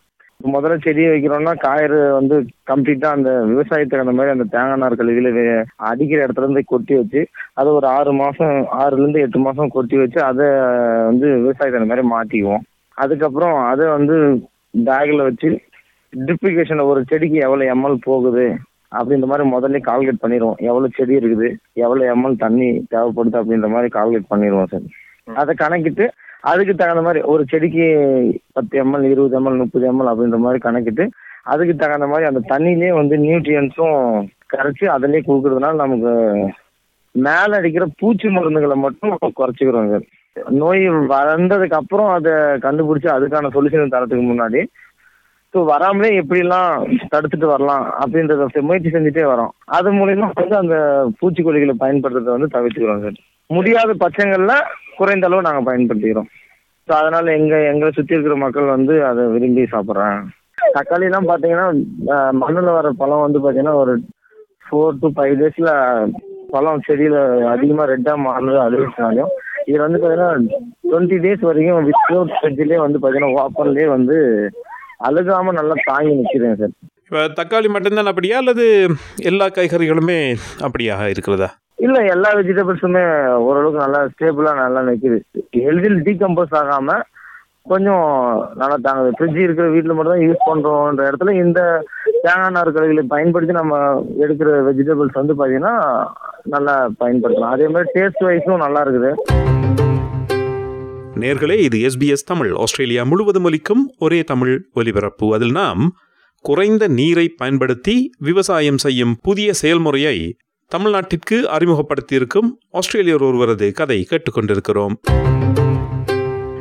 முதல்ல 0.41 0.75
செடி 0.83 1.05
வைக்கிறோம்னா 1.11 1.53
காயறு 1.63 2.01
வந்து 2.17 2.37
கம்ப்ளீட்டா 2.71 3.09
அந்த 3.17 3.31
விவசாயத்துக்கு 3.51 4.05
அந்த 4.05 4.15
மாதிரி 4.19 4.35
அந்த 4.35 4.45
தேங்காய் 4.53 4.81
நாற்கள் 4.83 5.01
கழிவுகளை 5.01 5.55
அடிக்கிற 5.89 6.19
இடத்துல 6.27 6.47
இருந்து 6.47 6.63
கொட்டி 6.65 6.95
வச்சு 6.99 7.21
அதை 7.61 7.73
ஒரு 7.79 7.87
ஆறு 7.87 8.13
மாசம் 8.21 8.55
ஆறுல 8.83 9.03
இருந்து 9.03 9.25
எட்டு 9.25 9.41
மாசம் 9.47 9.75
கொட்டி 9.77 9.97
வச்சு 10.03 10.21
அதை 10.31 10.47
வந்து 11.09 11.27
விவசாயத்தை 11.41 11.81
அந்த 11.81 11.91
மாதிரி 11.93 12.05
மாத்திக்குவோம். 12.15 12.65
அதுக்கப்புறம் 12.99 13.57
அதை 13.73 13.89
வந்து 13.97 14.17
பேக்ல 14.89 15.27
வச்சு 15.29 15.51
ட்ரிப்ளிகேஷன் 16.13 16.89
ஒரு 16.91 17.03
செடிக்கு 17.11 17.39
எவ்வளவு 17.47 17.73
எம்எல் 17.75 18.05
போகுது 18.09 18.47
அப்படின்ற 18.99 19.27
மாதிரி 19.31 19.47
முதல்ல 19.55 19.81
கால்குலேட் 19.89 20.23
பண்ணிடுவோம். 20.23 20.59
எவ்வளவு 20.69 20.97
செடி 20.99 21.15
இருக்குது 21.21 21.49
எவ்வளவு 21.85 22.11
எம்எல் 22.15 22.43
தண்ணி 22.45 22.71
தேவைப்படுது 22.95 23.41
அப்படின்ற 23.43 23.69
மாதிரி 23.75 23.91
கால்குலேட் 23.99 24.33
பண்ணிடுவோம் 24.35 24.71
சார். 24.73 24.87
அதை 25.35 25.55
கணக்கிட்டு 25.55 26.05
அதுக்கு 26.41 26.75
தகுந்த 26.75 27.03
மாதிரி 27.03 27.21
ஒரு 27.23 27.45
செடிக்கு 27.51 27.87
பத்து 28.53 28.79
எம்எல் 28.79 29.07
இருபது 29.11 29.37
எம்எல் 29.37 29.61
முப்பது 29.63 29.87
எம்எல் 29.87 30.11
அப்படின்ற 30.13 30.39
மாதிரி 30.39 30.61
கணக்கிட்டு 30.67 31.07
அதுக்கு 31.45 31.75
தகுந்த 31.77 32.07
மாதிரி 32.07 32.29
அந்த 32.29 32.41
தண்ணியிலே 32.53 32.91
வந்து 32.91 33.17
நியூட்ரியன்ஸும் 33.19 34.29
கரைச்சி 34.47 34.87
அதிலே 34.87 35.21
கொடுக்கறதுனால 35.21 35.75
நமக்கு 35.75 36.13
மேல 37.15 37.59
அடிக்கிற 37.59 37.85
பூச்சி 38.01 38.29
மருந்துகளை 38.29 38.77
மட்டும் 38.77 39.15
குறைச்சிக்கிறோம் 39.39 39.91
சார் 39.93 40.07
நோய் 40.63 40.85
வந்ததுக்கு 41.13 41.79
அப்புறம் 41.81 42.11
அதை 42.17 42.33
கண்டுபிடிச்சு 42.67 43.09
அதுக்கான 43.15 43.51
சொல்யூஷன் 43.55 43.95
தரத்துக்கு 43.95 44.25
முன்னாடி. 44.25 44.61
ஸோ 45.55 45.59
வராமலே 45.65 46.21
எப்படிலாம் 46.21 46.73
தடுத்துட்டு 47.13 47.47
வரலாம் 47.47 47.85
அப்படின்றத 48.03 48.63
முயற்சி 48.63 48.91
செஞ்சுட்டே 48.95 49.25
வரோம். 49.33 49.53
அது 49.67 49.91
மூலியமா 49.93 50.29
வந்து 50.41 50.57
அந்த 50.57 50.77
பூச்சிக்கொல்லிகளை 51.21 51.75
பயன்படுத்துறதை 51.85 52.35
வந்து 52.37 52.55
தவிர்த்துக்கிறோம் 52.57 53.03
சார். 53.03 53.19
முடியாத 53.51 53.91
பட்சங்கள்ல 54.03 54.55
குறைந்த 54.99 55.27
அளவு 55.29 55.47
நாங்க 55.47 55.63
பயன்படுத்திக்கிறோம். 55.69 56.29
ஸோ 56.89 56.93
அதனால 57.01 57.33
எங்க 57.39 57.55
எங்களை 57.71 57.91
சுத்தி 57.93 58.17
இருக்கிற 58.17 58.37
மக்கள் 58.43 58.75
வந்து 58.77 58.95
அதை 59.11 59.23
விரும்பி 59.35 59.65
சாப்பிட்றாங்க. 59.75 60.19
தக்காளி 60.77 61.07
எல்லாம் 61.09 61.29
பாத்தீங்கன்னா 61.31 61.67
மண்ணுல 62.43 62.73
வர 62.79 62.89
பழம் 63.01 63.25
வந்து 63.25 63.41
பாத்தீங்கன்னா 63.45 63.75
ஒரு 63.83 63.93
ஃபோர் 64.67 64.99
டு 65.03 65.09
ஃபைவ் 65.17 65.35
டேஸ்ல 65.43 65.71
பழம் 66.55 66.85
செடியில 66.87 67.17
அதிகமா 67.53 67.85
ரெட்டா 67.93 68.15
மாறுறது 68.25 68.59
அழுகினாலும் 68.67 69.33
இது 69.71 69.79
வந்து 69.85 70.01
பாத்தீங்கன்னா 70.03 70.31
டுவெண்ட்டி 70.91 71.19
டேஸ் 71.25 71.47
வரைக்கும் 71.49 71.87
வித்தவுட் 71.89 72.35
ஃப்ரிட்ஜ்லேயே 72.37 72.81
வந்து 72.85 73.01
பாத்தீங்கன்னா 73.03 73.37
வாப்பர்லயே 73.39 73.87
வந்து 73.97 74.17
அழுகாம 75.09 75.53
நல்லா 75.59 75.75
தாங்கி 75.89 76.15
நிற்கிறேன் 76.21 76.59
சார். 76.61 76.75
இப்போ 77.09 77.21
தக்காளி 77.39 77.69
மட்டும்தான் 77.75 78.11
அப்படியா 78.13 78.39
அல்லது 78.43 78.65
எல்லா 79.31 79.47
காய்கறிகளுமே 79.57 80.19
அப்படியாக 80.67 81.11
இருக்கிறதா? 81.15 81.49
இல்ல 81.87 81.99
எல்லா 82.15 82.31
வெஜிடபிள்ஸுமே 82.39 83.03
ஓரளவுக்கு 83.47 83.83
நல்லா 83.85 84.01
ஸ்டேபிளா 84.13 84.53
நல்லா 84.61 84.81
நிக்குது. 84.89 85.19
எளிதில் 85.69 86.01
டீகம்போஸ் 86.07 86.57
ஆகாம 86.61 86.97
கொஞ்சம் 87.73 88.07
நல்லா 88.61 88.77
தாங்குது. 88.87 89.11
ஃப்ரிட்ஜ் 89.17 89.39
இருக்கிற 89.45 89.67
வீட்டில் 89.75 89.95
மட்டும் 89.97 90.15
தான் 90.15 90.25
யூஸ் 90.27 90.47
பண்றோம்ன்ற 90.49 91.03
இடத்துல 91.11 91.35
இந்த 91.45 91.61
தேங்காய் 92.25 92.55
நார் 92.57 92.71
பயன்படுத்தி 93.15 93.55
நம்ம 93.59 93.77
எடுக்கிற 94.25 94.55
வெஜிடபிள்ஸ் 94.69 95.19
வந்து 95.21 95.37
பார்த்தீங்கன்னா 95.41 95.75
நல்லா 96.55 96.75
பயன்படுத்தலாம். 97.03 97.55
அதே 97.57 97.69
மாதிரி 97.75 97.93
டேஸ்ட் 97.97 98.27
வைஸும் 98.29 98.65
நல்லா 98.65 98.83
இருக்குது. 98.87 99.13
நேர்களே 101.23 101.59
இது 101.69 101.79
எஸ்பிஎஸ் 101.89 102.29
தமிழ். 102.33 102.53
ஆஸ்திரேலியா 102.65 103.05
முழுவதும் 103.13 103.49
ஒலிக்கும் 103.51 103.85
ஒரே 104.07 104.21
தமிழ் 104.33 104.55
ஒலிபரப்பு. 104.81 105.29
அதில் 105.39 105.57
நாம் 105.61 105.85
குறைந்த 106.45 106.85
நீரை 106.99 107.29
பயன்படுத்தி 107.41 107.97
விவசாயம் 108.29 108.83
செய்யும் 108.87 109.17
புதிய 109.29 109.49
செயல்முறையை 109.63 110.19
தமிழ்நாட்டிற்கு 110.73 111.37
அறிமுகப்படுத்தியிருக்கும் 111.55 112.49
ஆஸ்திரேலியர் 112.79 113.23
ஒருவரது 113.27 113.67
கதை 113.79 113.97
கேட்டுக்கொண்டிருக்கிறோம். 114.11 114.95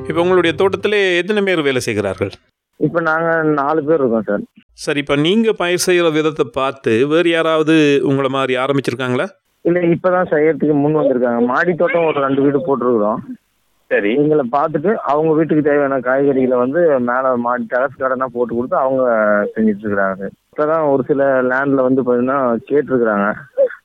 இப்போ 0.10 0.20
உங்களுடைய 0.24 0.52
தோட்டத்திலே 0.62 1.00
எத்தனை 1.22 1.42
பேர் 1.48 1.62
வேலை 1.68 1.82
செய்கிறார்கள்? 1.88 2.32
இப்போ 2.80 3.00
நாங்கள் 3.10 3.50
நாலு 3.60 3.82
பேர் 3.88 4.00
இருக்கோம் 4.02 4.26
சார். 4.30 4.46
சரி 4.86 5.02
இப்போ 5.04 5.16
நீங்கள் 5.26 5.58
பயிர் 5.62 5.84
செய்கிற 5.88 6.14
விதத்தை 6.18 6.46
பார்த்து 6.60 6.94
வேறு 7.14 7.30
யாராவது 7.36 7.76
உங்களை 8.12 8.32
மாதிரி 8.38 8.56
ஆரம்பிச்சிருக்காங்களா? 8.64 9.28
இல்லை 9.66 9.84
இப்போ 9.96 10.10
தான் 10.16 10.32
செய்யறதுக்கு 10.34 10.78
முன் 10.84 10.98
வந்திருக்காங்க. 11.02 11.42
மாடி 11.52 11.74
தோட்டம் 11.84 12.08
ஒரு 12.10 12.20
ரெண்டு 12.28 12.42
வீடு 12.46 12.66
போட்டிருக்கிறோம். 12.68 13.22
சரி. 13.92 14.12
எங்களை 14.24 14.44
பார்த்துட்டு 14.58 14.92
அவங்க 15.12 15.32
வீட்டுக்கு 15.38 15.68
தேவையான 15.70 16.02
காய்கறிகளை 16.10 16.58
வந்து 16.66 16.82
மேலே 17.12 17.30
மாடி 17.48 17.66
டெரஸ் 17.74 18.02
கார்டனாக 18.02 18.36
போட்டு 18.38 18.54
கொடுத்து 18.56 18.78
அவங்க 18.86 19.04
செஞ்சுட்டு 19.56 19.84
இருக்கிறாங்க 19.84 20.26
இப்போதான் 20.58 20.86
ஒரு 20.92 21.02
சில 21.08 21.24
லேண்டில் 21.50 21.84
வந்து 21.86 22.02
பார்த்தீங்கன்னா 22.06 22.38
கேட்டிருக்கிறாங்க. 22.70 23.26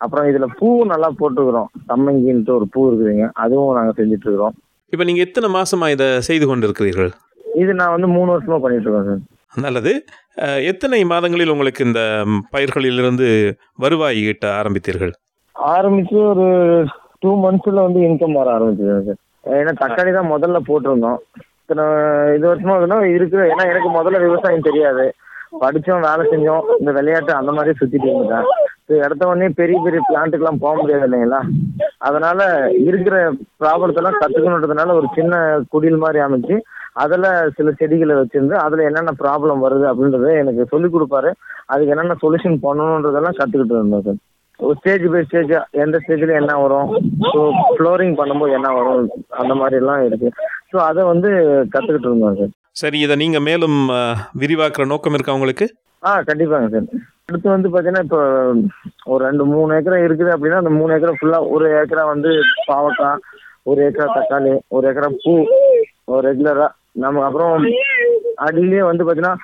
அப்புறம் 0.05 0.27
இதில் 0.29 0.55
பூ 0.59 0.69
நல்லா 0.93 1.09
போட்டுருக்குறோம். 1.19 1.69
சம்மங்கின்ட்டு 1.89 2.53
ஒரு 2.59 2.67
பூ 2.75 2.83
இருக்குதுங்க. 2.91 3.27
அதுவும் 3.43 3.75
நாங்கள் 3.79 3.97
செஞ்சுட்டு 3.99 4.27
இருக்கிறோம் 4.27 4.55
இப்போ 4.93 5.05
நீங்கள் 5.09 5.25
எத்தனை 5.27 5.49
மாசமா 5.57 5.87
இதை 5.95 6.07
செய்து 6.29 6.47
கொண்டிருக்கிறீர்கள்? 6.51 7.11
இது 7.63 7.73
நான் 7.81 7.95
வந்து 7.97 8.09
மூணு 8.15 8.29
வருஷமா 8.33 8.59
பண்ணிட்டு 8.63 8.87
இருக்கேன் 8.89 9.09
சார். 9.11 9.23
நல்லது. 9.65 9.93
எத்தனை 10.71 11.01
மாதங்களில் 11.13 11.53
உங்களுக்கு 11.55 11.87
இந்த 11.89 12.03
பயிர்களிலிருந்து 12.55 13.29
வருவாய் 13.85 14.21
ஈட்ட 14.29 14.47
ஆரம்பித்தீர்கள்? 14.61 15.13
ஆரம்பிச்சு 15.77 16.19
ஒரு 16.33 16.47
டூ 17.25 17.33
மந்த்ஸில் 17.47 17.85
வந்து 17.87 18.03
இன்கம் 18.09 18.39
வர 18.41 18.51
ஆரம்பிச்சது 18.59 19.03
சார். 19.09 19.21
ஏன்னா 19.59 19.75
தக்காளி 19.83 20.13
தான் 20.19 20.33
முதல்ல 20.35 20.61
போட்டிருந்தோம். 20.71 21.21
இத்தனை 21.63 21.85
இது 22.39 22.47
வருஷமா 22.53 23.03
இருக்கிற 23.17 23.43
ஏன்னா 23.55 23.67
எனக்கு 23.75 23.91
முதல்ல 23.99 24.21
விவசாயம் 24.29 24.69
தெரியாது. 24.71 25.07
படிச்சோம் 25.53 26.07
வேலை 26.09 26.25
செஞ்சோம். 26.33 26.65
இந்த 26.79 26.91
விளையாட்டு 26.93 27.33
அந்த 27.35 27.53
மாதிரி 27.53 27.79
சுத்திட்டு 27.79 28.09
இருந்துட்டேன். 28.09 28.47
இடத்த 28.85 29.07
எடுத்த 29.07 29.27
உடனே 29.27 29.49
பெரிய 29.49 29.77
பெரிய 29.85 30.01
பிளான்ட்டுக்கெல்லாம் 30.09 30.63
போக 30.63 30.75
முடியாது 30.81 31.07
இல்லைங்களா? 31.09 31.41
அதனால 31.99 32.71
இருக்கிற 32.89 33.17
ப்ராப்ளத்தெல்லாம் 33.61 34.19
கத்துக்கணுன்றதுனால 34.21 34.95
ஒரு 34.95 35.09
சின்ன 35.15 35.61
குடில் 35.75 35.97
மாதிரி 35.97 36.19
அமைச்சு 36.19 36.57
அதுல 36.95 37.51
சில 37.57 37.71
செடிகளை 37.71 38.15
வச்சிருந்து 38.15 38.55
அதுல 38.55 38.83
என்னென்ன 38.83 39.13
ப்ராப்ளம் 39.23 39.63
வருது 39.67 39.87
அப்படின்றத 39.91 40.33
எனக்கு 40.39 40.67
சொல்லிக் 40.71 40.95
கொடுப்பாரு. 40.95 41.31
அதுக்கு 41.67 41.93
என்னென்ன 41.95 42.17
சொல்யூஷன் 42.23 42.59
பண்ணணுன்றதெல்லாம் 42.67 43.39
கத்துக்கிட்டு 43.39 43.77
இருந்தேன் 43.77 44.05
சார். 44.09 44.21
ஒரு 44.61 44.75
ஸ்டேஜ் 44.81 45.07
பை 45.13 45.23
ஸ்டேஜ் 45.25 45.53
எந்த 45.71 45.99
ஸ்டேஜ்ல 46.03 46.35
என்ன 46.41 46.59
வரும்? 46.59 46.89
ஸோ 47.33 47.39
ஃப்ளோரிங் 47.77 48.17
பண்ணும்போது 48.19 48.53
என்ன 48.53 48.73
வரும்? 48.73 49.09
அந்த 49.29 49.55
மாதிரி 49.55 49.77
எல்லாம் 49.77 50.05
இருக்கு. 50.05 50.31
ஸோ 50.73 50.77
அதை 50.77 51.05
வந்து 51.05 51.31
கத்துக்கிட்டு 51.75 52.11
இருந்தோம் 52.11 52.37
சார். 52.37 52.53
சரி 52.77 52.99
இதை 53.01 53.15
நீங்க 53.17 53.39
மேலும் 53.41 53.79
விரிவாக்குற 54.41 54.85
நோக்கம் 54.93 55.15
இருக்கா 55.15 55.35
உங்களுக்கு? 55.35 55.67
ஆ 56.03 56.13
கண்டிப்பாங்க 56.29 56.69
சார். 56.73 56.87
அடுத்து 57.27 57.49
வந்து 57.49 57.69
பார்த்தீங்கன்னா 57.69 58.05
இப்போ 58.07 58.21
ஒரு 59.07 59.21
ரெண்டு 59.25 59.45
மூணு 59.51 59.75
ஏக்கரா 59.77 59.99
இருக்குது 60.07 60.31
அப்படின்னா 60.35 60.61
அந்த 60.63 60.73
மூணு 60.79 60.95
ஏக்கரா 60.97 61.15
ஃபுல்லாக 61.19 61.51
ஒரு 61.55 61.67
ஏக்கரா 61.81 62.05
வந்து 62.11 62.31
பாவக்காய் 62.69 63.21
ஒரு 63.67 63.81
ஏக்கரா 63.87 64.07
தக்காளி 64.17 64.53
ஒரு 64.77 64.87
ஏக்கரா 64.91 65.11
பூ 65.21 65.35
ஒரு 66.09 66.23
ரெகுலரா 66.29 66.67
நம்ம 67.03 67.23
அப்புறம் 67.27 67.53
அடியிலேயே 68.47 68.83
வந்து 68.83 69.05
பார்த்தீங்கன்னா 69.05 69.37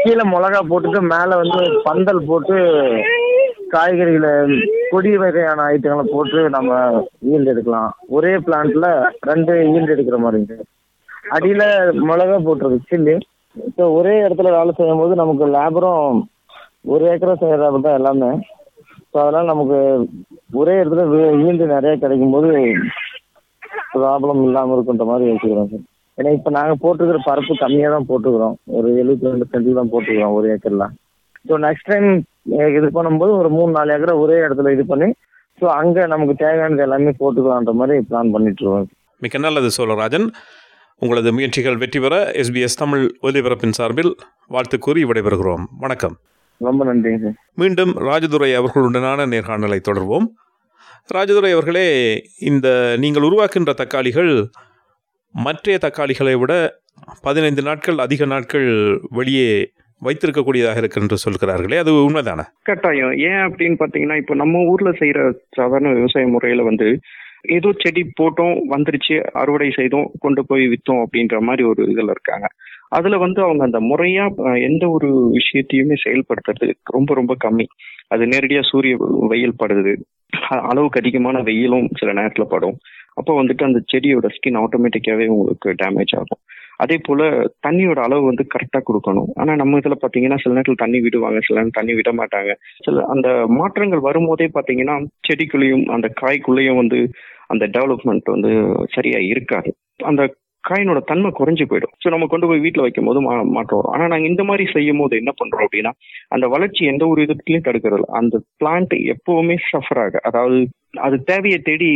கீழே 0.00 0.24
மிளகா 0.32 0.60
போட்டுட்டு 0.70 1.00
மேலே 1.12 1.34
வந்து 1.42 1.60
பந்தல் 1.86 2.26
போட்டு 2.26 2.56
காய்கறிகளை 3.74 4.32
கொடி 4.90 5.10
வகையான 5.18 5.64
ஐட்டங்களை 5.72 6.04
போட்டு 6.08 6.40
நம்ம 6.50 6.70
ஈல்டு 7.30 7.52
எடுக்கலாம். 7.52 7.90
ஒரே 8.08 8.32
பிளான்ட்ல 8.46 8.86
ரெண்டு 9.30 9.52
ஈல்டு 9.68 9.94
எடுக்கிற 9.94 10.18
மாதிரிங்க 10.18 10.56
அடியில 11.36 11.62
மிளகா 12.08 12.36
போட்டுருக்கு 12.46 12.90
சில்லி. 12.90 13.14
ஸோ 13.76 13.82
ஒரே 13.98 14.14
இடத்துல 14.24 14.50
வேலை 14.56 14.72
செய்யும் 14.78 15.02
போது 15.02 15.14
நமக்கு 15.22 15.46
லேபரும் 15.56 16.18
ஒரு 16.92 17.04
ஏக்கரா 17.12 17.34
செய்யறது 17.42 17.80
தான் 17.86 17.98
எல்லாமே. 18.00 18.30
ஸோ 19.10 19.16
அதனால 19.22 19.44
நமக்கு 19.52 19.78
ஒரே 20.60 20.74
இடத்துல 20.80 21.04
ஈல்டு 21.46 21.74
நிறைய 21.76 21.94
கிடைக்கும் 22.02 22.34
போது 22.36 22.50
ப்ராப்ளம் 23.94 24.42
இல்லாமல் 24.48 24.74
இருக்குன்ற 24.76 25.04
மாதிரி 25.10 25.30
யோசிக்கிறோம் 25.30 25.70
சார். 25.72 25.86
ஏன்னா 26.18 26.30
இப்போ 26.38 26.50
நாங்கள் 26.56 26.80
போட்டிருக்கிற 26.82 27.20
பருப்பு 27.28 27.54
கம்மியாக 27.62 27.92
தான் 27.94 28.08
போட்டுக்கிறோம். 28.10 28.56
ஒரு 28.76 28.88
எழுபத்தி 29.02 29.30
ரெண்டு 29.32 29.48
சென்டில் 29.52 29.80
தான் 29.80 29.92
போட்டுக்கிறோம் 29.92 30.36
ஒரு 30.38 30.48
ஏக்கர்ல. 30.54 30.86
ஸோ 31.48 31.56
நெக்ஸ்ட் 31.66 31.90
டைம் 31.92 32.08
இது 32.78 32.86
பண்ணும்போது 32.96 33.32
ஒரு 33.40 33.48
மூணு 33.56 33.70
நாலு 33.78 33.92
ஏக்கரை 33.96 34.14
ஒரே 34.24 34.38
இடத்துல 34.46 34.72
இது 34.76 34.84
பண்ணி 34.92 35.08
ஸோ 35.60 35.66
அங்கே 35.80 36.02
நமக்கு 36.12 36.34
தேவையானது 36.42 36.84
எல்லாமே 36.86 37.12
போட்டுக்கலான்ற 37.20 37.72
மாதிரி 37.80 38.04
பிளான் 38.10 38.32
பண்ணிட்டு 38.34 38.62
இருக்கோம். 38.64 38.88
மிக்க 39.22 39.38
நல்லது 39.46 39.70
சோழராஜன். 39.76 40.26
உங்களது 41.00 41.32
முயற்சிகள் 41.32 41.76
வெற்றி 41.76 42.00
பெற 42.00 42.30
எஸ்பிஎஸ் 42.30 42.76
தமிழ் 42.76 43.04
ஒலிபரப்பின் 43.22 43.76
சார்பில் 43.78 44.16
வாழ்த்து 44.48 44.78
கூறி 44.78 45.04
விடைபெறுகிறோம். 45.04 45.64
வணக்கம். 45.78 46.16
ரொம்ப 46.58 46.84
சார். 46.84 47.32
மீண்டும் 47.54 47.96
ராஜதுரை 47.96 48.50
அவர்களுடனான 48.56 49.26
நேர்காணலை 49.26 49.78
தொடர்வோம். 49.90 50.26
ராஜதுரை 51.14 51.52
அவர்களே 51.52 51.88
இந்த 52.40 52.96
நீங்கள் 52.98 53.22
உருவாக்கின்ற 53.22 53.72
தக்காளிகள் 53.72 54.46
மற்றைய 55.32 55.80
தக்காளிகளை 55.82 56.38
விட 56.38 56.80
பதினைந்து 57.22 57.62
நாட்கள் 57.62 57.98
அதிக 57.98 58.24
நாட்கள் 58.24 59.00
வெளியே 59.10 59.70
வைத்திருக்கக்கூடியதாக 60.04 60.76
இருக்கு 60.76 61.00
என்று 61.00 61.16
சொல்கிறார்களே 61.16 61.76
அது 61.76 61.92
உண்மைதானே? 61.92 62.44
கட்டாயம். 62.62 63.12
ஏன் 63.12 63.42
அப்படின்னு 63.46 63.76
பாத்தீங்கன்னா 63.78 64.16
இப்போ 64.16 64.34
நம்ம 64.34 64.58
ஊர்ல 64.58 64.90
செய்யற 64.90 65.34
சாதாரண 65.50 65.92
விவசாய 65.92 66.26
முறையில 66.26 66.62
வந்து 66.62 67.00
ஏதோ 67.42 67.72
செடி 67.76 68.10
போட்டோம் 68.20 68.60
வந்துருச்சு 68.70 69.22
அறுவடை 69.32 69.70
செய்தோம் 69.70 70.10
கொண்டு 70.18 70.46
போய் 70.46 70.68
வித்தோம் 70.68 71.04
அப்படின்ற 71.04 71.38
மாதிரி 71.38 71.68
ஒரு 71.68 71.84
இதுல 71.84 72.10
இருக்காங்க. 72.10 72.46
அதுல 72.88 73.18
வந்து 73.18 73.42
அவங்க 73.42 73.64
அந்த 73.64 73.80
முறையா 73.80 74.24
எந்த 74.62 74.88
ஒரு 74.88 75.32
விஷயத்தையுமே 75.32 75.94
செயல்படுத்துறது 76.04 76.72
ரொம்ப 76.84 77.14
ரொம்ப 77.14 77.36
கம்மி. 77.44 77.64
அது 78.08 78.24
நேரடியா 78.24 78.62
சூரிய 78.62 78.96
வெயில் 79.28 79.60
படுது. 79.64 79.96
அளவுக்கு 80.48 81.00
அதிகமான 81.00 81.42
வெயிலும் 81.42 81.88
சில 81.98 82.12
நேரத்துல 82.12 82.44
படும். 82.44 82.78
அப்போ 83.14 83.42
வந்துட்டு 83.42 83.64
அந்த 83.64 83.80
செடியோட 83.92 84.28
ஸ்கின் 84.28 84.64
ஆட்டோமேட்டிக்காவே 84.64 85.26
உங்களுக்கு 85.26 85.70
டேமேஜ் 85.70 86.14
ஆகும். 86.14 86.42
அதே 86.80 86.96
போல 87.02 87.22
தண்ணியோட 87.66 88.00
அளவு 88.00 88.24
வந்து 88.24 88.44
கரெக்டா 88.54 88.80
கொடுக்கணும். 88.82 89.30
ஆனா 89.34 89.54
நம்ம 89.54 89.78
இதுல 89.78 89.96
பாத்தீங்கன்னா 90.00 90.38
சில 90.42 90.54
நேரத்துல 90.54 90.74
தண்ணி 90.76 91.00
விடுவாங்க 91.00 91.40
சில 91.40 91.58
நேரம் 91.58 91.70
தண்ணி 91.70 91.94
விட 91.94 92.12
மாட்டாங்க. 92.12 92.52
சில 92.84 93.04
அந்த 93.06 93.28
மாற்றங்கள் 93.56 94.00
வரும்போதே 94.00 94.50
பாத்தீங்கன்னா 94.54 94.96
செடிக்குள்ளேயும் 95.28 95.84
அந்த 95.88 96.08
காய்க்குள்ளேயும் 96.20 96.76
வந்து 96.76 97.00
அந்த 97.46 97.66
டெவலப்மெண்ட் 97.68 98.28
வந்து 98.30 98.52
சரியா 98.90 99.18
இருக்காது. 99.30 99.70
அந்த 100.04 100.22
காயினோட 100.64 101.00
தன்மை 101.04 101.30
குறைஞ்சு 101.30 101.64
போயிடும். 101.66 101.92
ஸோ 102.02 102.08
நம்ம 102.08 102.26
கொண்டு 102.26 102.46
போய் 102.46 102.58
வீட்டில் 102.58 102.82
வைக்கும் 102.82 103.04
போது 103.04 103.20
மா- 103.20 103.46
மாற்றம். 103.50 103.78
வரும் 103.78 103.92
ஆனால் 103.92 104.08
நாங்கள் 104.08 104.30
இந்த 104.30 104.44
மாதிரி 104.44 104.64
செய்யும் 104.72 104.98
போது 104.98 105.16
என்ன 105.16 105.32
பண்றோம் 105.38 105.64
அப்படின்னா 105.64 105.92
அந்த 106.28 106.46
வளர்ச்சி 106.46 106.84
எந்த 106.84 107.06
ஒரு 107.06 107.22
விதத்துலையும் 107.22 107.64
தடுக்கிறது 107.64 108.04
அந்த 108.12 108.36
பிளான்ட் 108.58 108.94
எப்பவுமே 109.12 109.56
சஃபர் 109.70 110.00
ஆக 110.00 110.20
அதாவது 110.22 110.58
அது 111.00 111.22
தேவையை 111.24 111.58
தேடி 111.60 111.90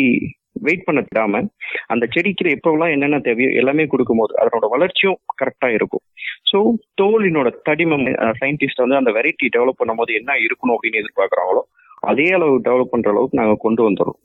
வெயிட் 0.61 0.85
பண்ண 0.85 1.01
விடாம 1.01 1.43
அந்த 1.87 2.07
செடிக்கு 2.07 2.57
எப்பவெல்லாம் 2.57 2.91
என்னென்ன 2.91 3.19
தேவையோ 3.19 3.51
எல்லாமே 3.51 3.87
கொடுக்கும்போது 3.87 4.35
அதனோட 4.41 4.69
வளர்ச்சியும் 4.69 5.19
கரெக்டா 5.43 5.69
இருக்கும். 5.69 6.05
ஸோ 6.51 6.59
தோலினோட 7.01 7.51
தடிமம் 7.69 8.07
சயின்டிஸ்ட் 8.41 8.77
வந்து 8.77 8.97
அந்த 8.97 9.11
வெரைட்டி 9.11 9.49
டெவலப் 9.57 9.81
பண்ணும்போது 9.83 10.13
என்ன 10.15 10.33
இருக்கணும் 10.33 10.77
அப்படின்னு 10.77 11.03
எதிர்பார்க்குறாங்களோ 11.03 11.63
அதே 12.03 12.31
அளவு 12.31 12.59
டெவலப் 12.59 12.93
பண்ற 12.93 13.11
அளவுக்கு 13.11 13.41
நாங்கள் 13.41 13.57
கொண்டு 13.57 13.83
வந்துடுறோம். 13.89 14.21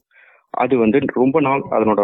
அது 0.50 0.78
வந்து 0.78 1.00
ரொம்ப 1.14 1.40
நாள் 1.40 1.62
அதனோட 1.72 2.02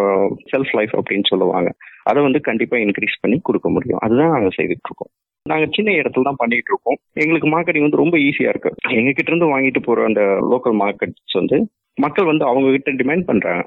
செல்ஃப் 0.51 0.73
லைஃப் 0.77 0.95
அப்படின்னு 0.99 1.25
சொல்லுவாங்க. 1.29 1.69
அதை 2.03 2.23
வந்து 2.23 2.41
கண்டிப்பா 2.41 2.77
இன்க்ரீஸ் 2.77 3.21
பண்ணி 3.21 3.39
கொடுக்க 3.41 3.69
முடியும். 3.69 3.97
அதுதான் 3.97 4.29
நாங்க 4.29 4.47
செய்துட்டு 4.47 4.89
இருக்கோம். 4.89 5.11
நாங்க 5.43 5.65
சின்ன 5.71 5.91
இடத்துல 5.91 6.21
தான் 6.21 6.35
பண்ணிட்டு 6.35 6.71
இருக்கோம். 6.71 6.97
எங்களுக்கு 7.13 7.47
மார்க்கெட்டிங் 7.47 7.81
வந்து 7.81 8.01
ரொம்ப 8.03 8.17
ஈஸியா 8.17 8.49
இருக்கு. 8.49 8.71
எங்க 8.89 9.11
கிட்ட 9.11 9.31
இருந்து 9.31 9.51
வாங்கிட்டு 9.53 9.79
போற 9.79 10.03
அந்த 10.03 10.21
லோக்கல் 10.21 10.75
மார்க்கெட்ஸ் 10.83 11.33
வந்து 11.33 11.67
மக்கள் 11.97 12.25
வந்து 12.25 12.45
அவங்க 12.45 12.71
கிட்ட 12.71 12.91
டிமாண்ட் 12.91 13.21
பண்றாங்க. 13.21 13.63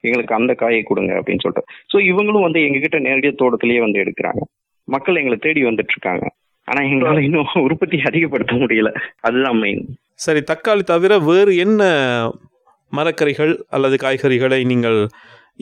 எங்களுக்கு 0.00 0.34
அந்த 0.34 0.54
காயை 0.54 0.82
கொடுங்க 0.82 1.12
அப்படின்னு 1.20 1.44
சொல்லிட்டு. 1.44 1.72
ஸோ 1.92 1.96
இவங்களும் 2.10 2.46
வந்து 2.46 2.62
எங்க 2.66 2.78
கிட்ட 2.78 2.98
நேரடியாக 2.98 3.38
தோட்டத்திலேயே 3.42 3.80
வந்து 3.86 4.02
எடுக்கிறாங்க. 4.04 4.42
மக்கள் 4.88 5.20
எங்களை 5.22 5.38
தேடி 5.38 5.62
வந்துட்டு 5.64 5.94
இருக்காங்க 5.94 6.26
ஆனா 6.68 6.80
எங்களால 6.90 7.22
இன்னும் 7.26 7.64
உற்பத்தி 7.66 7.98
அதிகப்படுத்த 8.10 8.54
முடியல. 8.62 8.90
அதுதான் 9.20 9.58
மெயின் 9.64 9.82
சரி 10.26 10.40
தக்காளி 10.50 10.82
தவிர 10.92 11.18
வேறு 11.30 11.52
என்ன 11.56 11.82
மரக்கறிகள் 12.92 13.52
அல்லது 13.68 13.96
காய்கறிகளை 14.02 14.60
நீங்கள் 14.64 14.98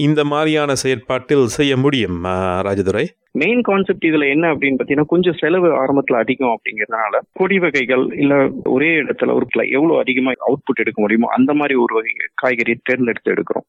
இந்த 0.07 0.21
மாதிரியான 0.25 0.71
செயற்பாட்டில் 0.75 1.45
செய்ய 1.57 1.73
முடியும் 1.77 2.19
ராஜதுரை? 2.67 3.05
மெயின் 3.43 3.63
கான்செப்ட் 3.63 4.07
இதுல 4.09 4.27
என்ன 4.35 4.47
அப்படின்னு 4.53 4.79
பாத்தீங்கன்னா 4.79 5.13
கொஞ்சம் 5.13 5.39
செலவு 5.41 5.69
ஆரம்பத்துல 5.83 6.21
அதிகம் 6.25 6.53
அப்படிங்கறதுனால 6.55 7.21
கொடி 7.33 7.59
வகைகள் 7.59 8.05
இல்ல 8.23 8.35
ஒரே 8.75 8.91
இடத்துல 9.03 9.35
ஒரு 9.39 9.47
எவ்வளவு 9.77 9.99
அதிகமா 9.99 10.33
அவுட்புட் 10.49 10.83
எடுக்க 10.85 11.01
முடியுமோ 11.03 11.31
அந்த 11.39 11.55
மாதிரி 11.55 11.77
ஒரு 11.85 11.95
வகை 11.99 12.15
காய்கறியை 12.43 12.79
தேர்ந்தெடுத்து 12.83 13.35
எடுக்கிறோம். 13.35 13.67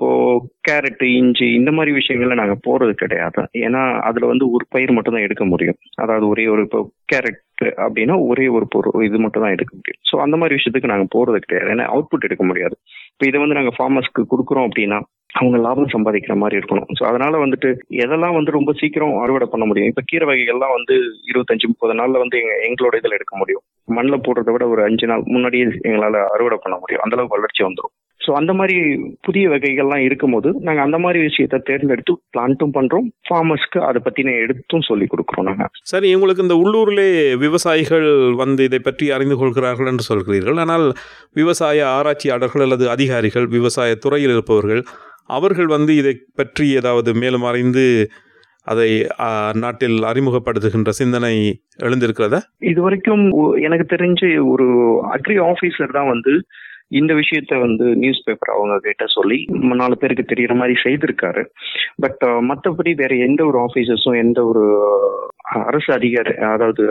இப்போ 0.00 0.10
கேரட் 0.68 1.00
இஞ்சி 1.04 1.46
இந்த 1.54 1.70
மாதிரி 1.72 1.92
விஷயங்கள்ல 1.96 2.34
நாங்க 2.40 2.54
போறது 2.66 2.92
கிடையாது. 2.94 3.40
ஏன்னா 3.66 3.80
அதுல 4.08 4.26
வந்து 4.26 4.44
ஒரு 4.50 4.64
பயிர் 4.68 4.92
மட்டும் 4.92 5.14
தான் 5.14 5.24
எடுக்க 5.28 5.44
முடியும். 5.44 5.78
அதாவது 5.94 6.24
ஒரே 6.28 6.44
ஒரு 6.46 6.62
இப்போ 6.62 6.80
கேரட் 7.12 7.40
அப்படின்னா 7.84 8.16
ஒரே 8.26 8.46
ஒரு 8.48 8.66
பொருள் 8.68 9.04
இது 9.04 9.18
மட்டும் 9.18 9.44
தான் 9.44 9.54
எடுக்க 9.56 9.72
முடியும். 9.76 10.00
ஸோ 10.10 10.16
அந்த 10.16 10.36
மாதிரி 10.36 10.56
விஷயத்துக்கு 10.58 10.92
நாங்க 10.92 11.06
போறது 11.16 11.38
கிடையாது. 11.38 11.70
ஏன்னா 11.70 11.86
அவுட்புட் 11.94 12.26
எடுக்க 12.28 12.44
முடியாது. 12.44 12.76
இப்போ 13.12 13.26
இதை 13.26 13.40
வந்து 13.40 13.58
நாங்க 13.60 13.72
ஃபார்மர்ஸ்க்கு 13.78 14.24
கொடுக்குறோம் 14.32 14.68
அப்படின்னா 14.68 15.00
அவங்க 15.34 15.56
லாபம் 15.58 15.92
சம்பாதிக்கிற 15.94 16.36
மாதிரி 16.36 16.58
இருக்கணும். 16.60 16.88
ஸோ 17.00 17.04
அதனால 17.04 17.38
வந்துட்டு 17.44 17.70
எதெல்லாம் 18.04 18.36
வந்து 18.38 18.50
ரொம்ப 18.50 18.72
சீக்கிரம் 18.72 19.16
அறுவடை 19.24 19.48
பண்ண 19.50 19.66
முடியும்? 19.66 19.88
இப்போ 19.88 20.04
கீரை 20.06 20.28
வகைகள்லாம் 20.28 20.76
வந்து 20.78 20.94
இருபத்தஞ்சு 21.32 21.66
முப்பது 21.66 21.94
நாள்ல 21.94 22.22
வந்து 22.24 22.38
எங்க 22.42 22.54
எங்களோட 22.68 22.96
இதில் 22.96 23.18
எடுக்க 23.18 23.36
முடியும். 23.36 23.64
மண்ணில் 23.96 24.24
போடுறத 24.26 24.50
விட 24.54 24.64
ஒரு 24.74 24.82
அஞ்சு 24.88 25.06
நாள் 25.10 25.24
முன்னாடியே 25.34 25.64
எங்களால் 25.88 26.18
அறுவடை 26.34 26.58
பண்ண 26.62 26.76
முடியும். 26.82 27.02
அந்த 27.04 27.16
அளவுக்கு 27.16 27.36
வளர்ச்சி 27.36 27.62
வந்துடும் 27.66 27.94
ஸோ 28.20 28.30
அந்த 28.38 28.52
மாதிரி 28.58 28.76
புதிய 29.26 29.44
வகைகள்லாம் 29.52 30.02
இருக்கும்போது 30.06 30.48
நாங்கள் 30.66 30.84
அந்த 30.86 30.98
மாதிரி 31.02 31.18
விஷயத்த 31.26 31.60
தேர்ந்தெடுத்து 31.68 32.14
பிளான்ட்டும் 32.34 32.74
பண்றோம். 32.76 33.06
ஃபார்மர்ஸ்க்கு 33.26 33.78
அதை 33.88 34.00
பத்தின 34.06 34.34
எடுத்தும் 34.44 34.86
சொல்லி 34.88 35.06
கொடுக்குறோம் 35.12 35.48
நாங்கள் 35.50 35.70
சரி 35.92 36.08
உங்களுக்கு 36.16 36.44
இந்த 36.46 36.56
உள்ளூரிலே 36.62 37.08
விவசாயிகள் 37.44 38.08
வந்து 38.42 38.64
இதை 38.68 38.80
பற்றி 38.88 39.06
அறிந்து 39.16 39.36
கொள்கிறார்கள் 39.42 39.90
என்று 39.92 40.06
சொல்கிறீர்கள். 40.10 40.60
ஆனால் 40.64 40.86
விவசாய 41.40 41.86
ஆராய்ச்சியாளர்கள் 41.98 42.64
அல்லது 42.66 42.86
அதிகாரிகள் 42.96 43.48
விவசாய 43.56 43.94
துறையில் 44.06 44.34
இருப்பவர்கள் 44.36 44.82
அவர்கள் 45.36 45.70
வந்து 45.76 45.94
இதை 46.02 46.14
பற்றி 46.40 46.66
ஏதாவது 46.80 47.10
மேலும் 47.22 47.46
அறிந்து 47.50 47.86
அதை 48.72 48.88
நாட்டில் 49.62 49.98
அறிமுகப்படுத்துகின்ற 50.10 50.92
சிந்தனை 51.00 51.34
எழுந்திருக்கிறதா? 51.86 52.40
இது 52.70 52.80
வரைக்கும் 52.86 53.24
எனக்கு 53.66 53.86
தெரிஞ்சு 53.94 54.30
ஒரு 54.52 54.66
அக்ரி 55.16 55.36
ஆபீசர் 55.50 55.96
தான் 55.98 56.10
வந்து 56.14 56.34
இந்த 56.98 57.12
விஷயத்த 57.20 57.54
வந்து 57.64 57.86
நியூஸ் 58.02 58.22
பேப்பர் 58.26 58.52
அவங்க 58.54 58.74
கிட்ட 58.84 59.06
சொல்லி 59.16 59.38
நாலு 59.80 59.96
பேருக்கு 60.00 60.24
தெரியற 60.30 60.52
மாதிரி 60.60 60.74
செய்திருக்காரு. 60.84 61.42
பட் 62.04 62.22
மற்றபடி 62.50 62.92
வேற 63.02 63.14
எந்த 63.26 63.40
ஒரு 63.50 63.58
ஆபீசர்ஸும் 63.66 64.20
எந்த 64.24 64.38
ஒரு 64.50 64.64
அரசு 65.66 65.90
அதிகாரி 65.98 66.34
அதாவது 66.54 66.84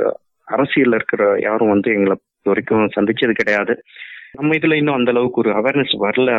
அரசியல் 0.48 0.96
இருக்கிற 0.98 1.24
யாரும் 1.48 1.74
வந்து 1.74 1.90
எங்களை 1.96 2.16
இது 2.18 2.52
வரைக்கும் 2.52 2.94
சந்திச்சது 2.98 3.34
கிடையாது. 3.40 3.74
நம்ம 4.38 4.56
இதுல 4.58 4.78
இன்னும் 4.80 4.98
அந்த 5.00 5.12
அளவுக்கு 5.14 5.42
ஒரு 5.44 5.52
அவேர்னஸ் 5.60 5.96
வரல 6.06 6.32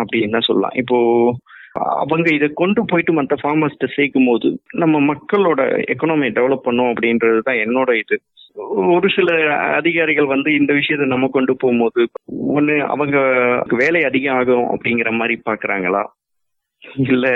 அப்படின்னு 0.00 0.36
தான் 0.36 0.48
சொல்லலாம். 0.48 0.76
இப்போ 0.82 0.98
அவங்க 1.74 2.28
இதை 2.34 2.48
கொண்டு 2.54 2.80
போயிட்டு 2.90 3.12
மற்ற 3.12 3.36
ஃபார்மர்ஸ்ட 3.42 3.86
சேர்க்கும் 3.94 4.26
போது 4.26 4.48
நம்ம 4.82 5.00
மக்களோட 5.10 5.60
எக்கனாமி 5.92 6.28
டெவலப் 6.38 6.66
பண்ணும் 6.66 6.90
அப்படின்றது 6.92 7.40
தான் 7.48 7.62
என்னோட 7.64 7.90
இது. 8.02 8.16
ஒரு 8.94 9.08
சில 9.14 9.28
அதிகாரிகள் 9.78 10.32
வந்து 10.32 10.50
இந்த 10.54 10.72
விஷயத்தை 10.72 11.06
நம்ம 11.08 11.28
கொண்டு 11.36 11.52
போகும்போது 11.56 12.02
ஒண்ணு 12.58 12.74
அவங்க 12.94 13.18
வேலை 13.82 14.02
அதிகம் 14.04 14.38
ஆகும் 14.40 14.66
அப்படிங்கிற 14.72 15.10
மாதிரி 15.20 15.36
பாக்குறாங்களா 15.50 16.02
இல்ல 17.06 17.26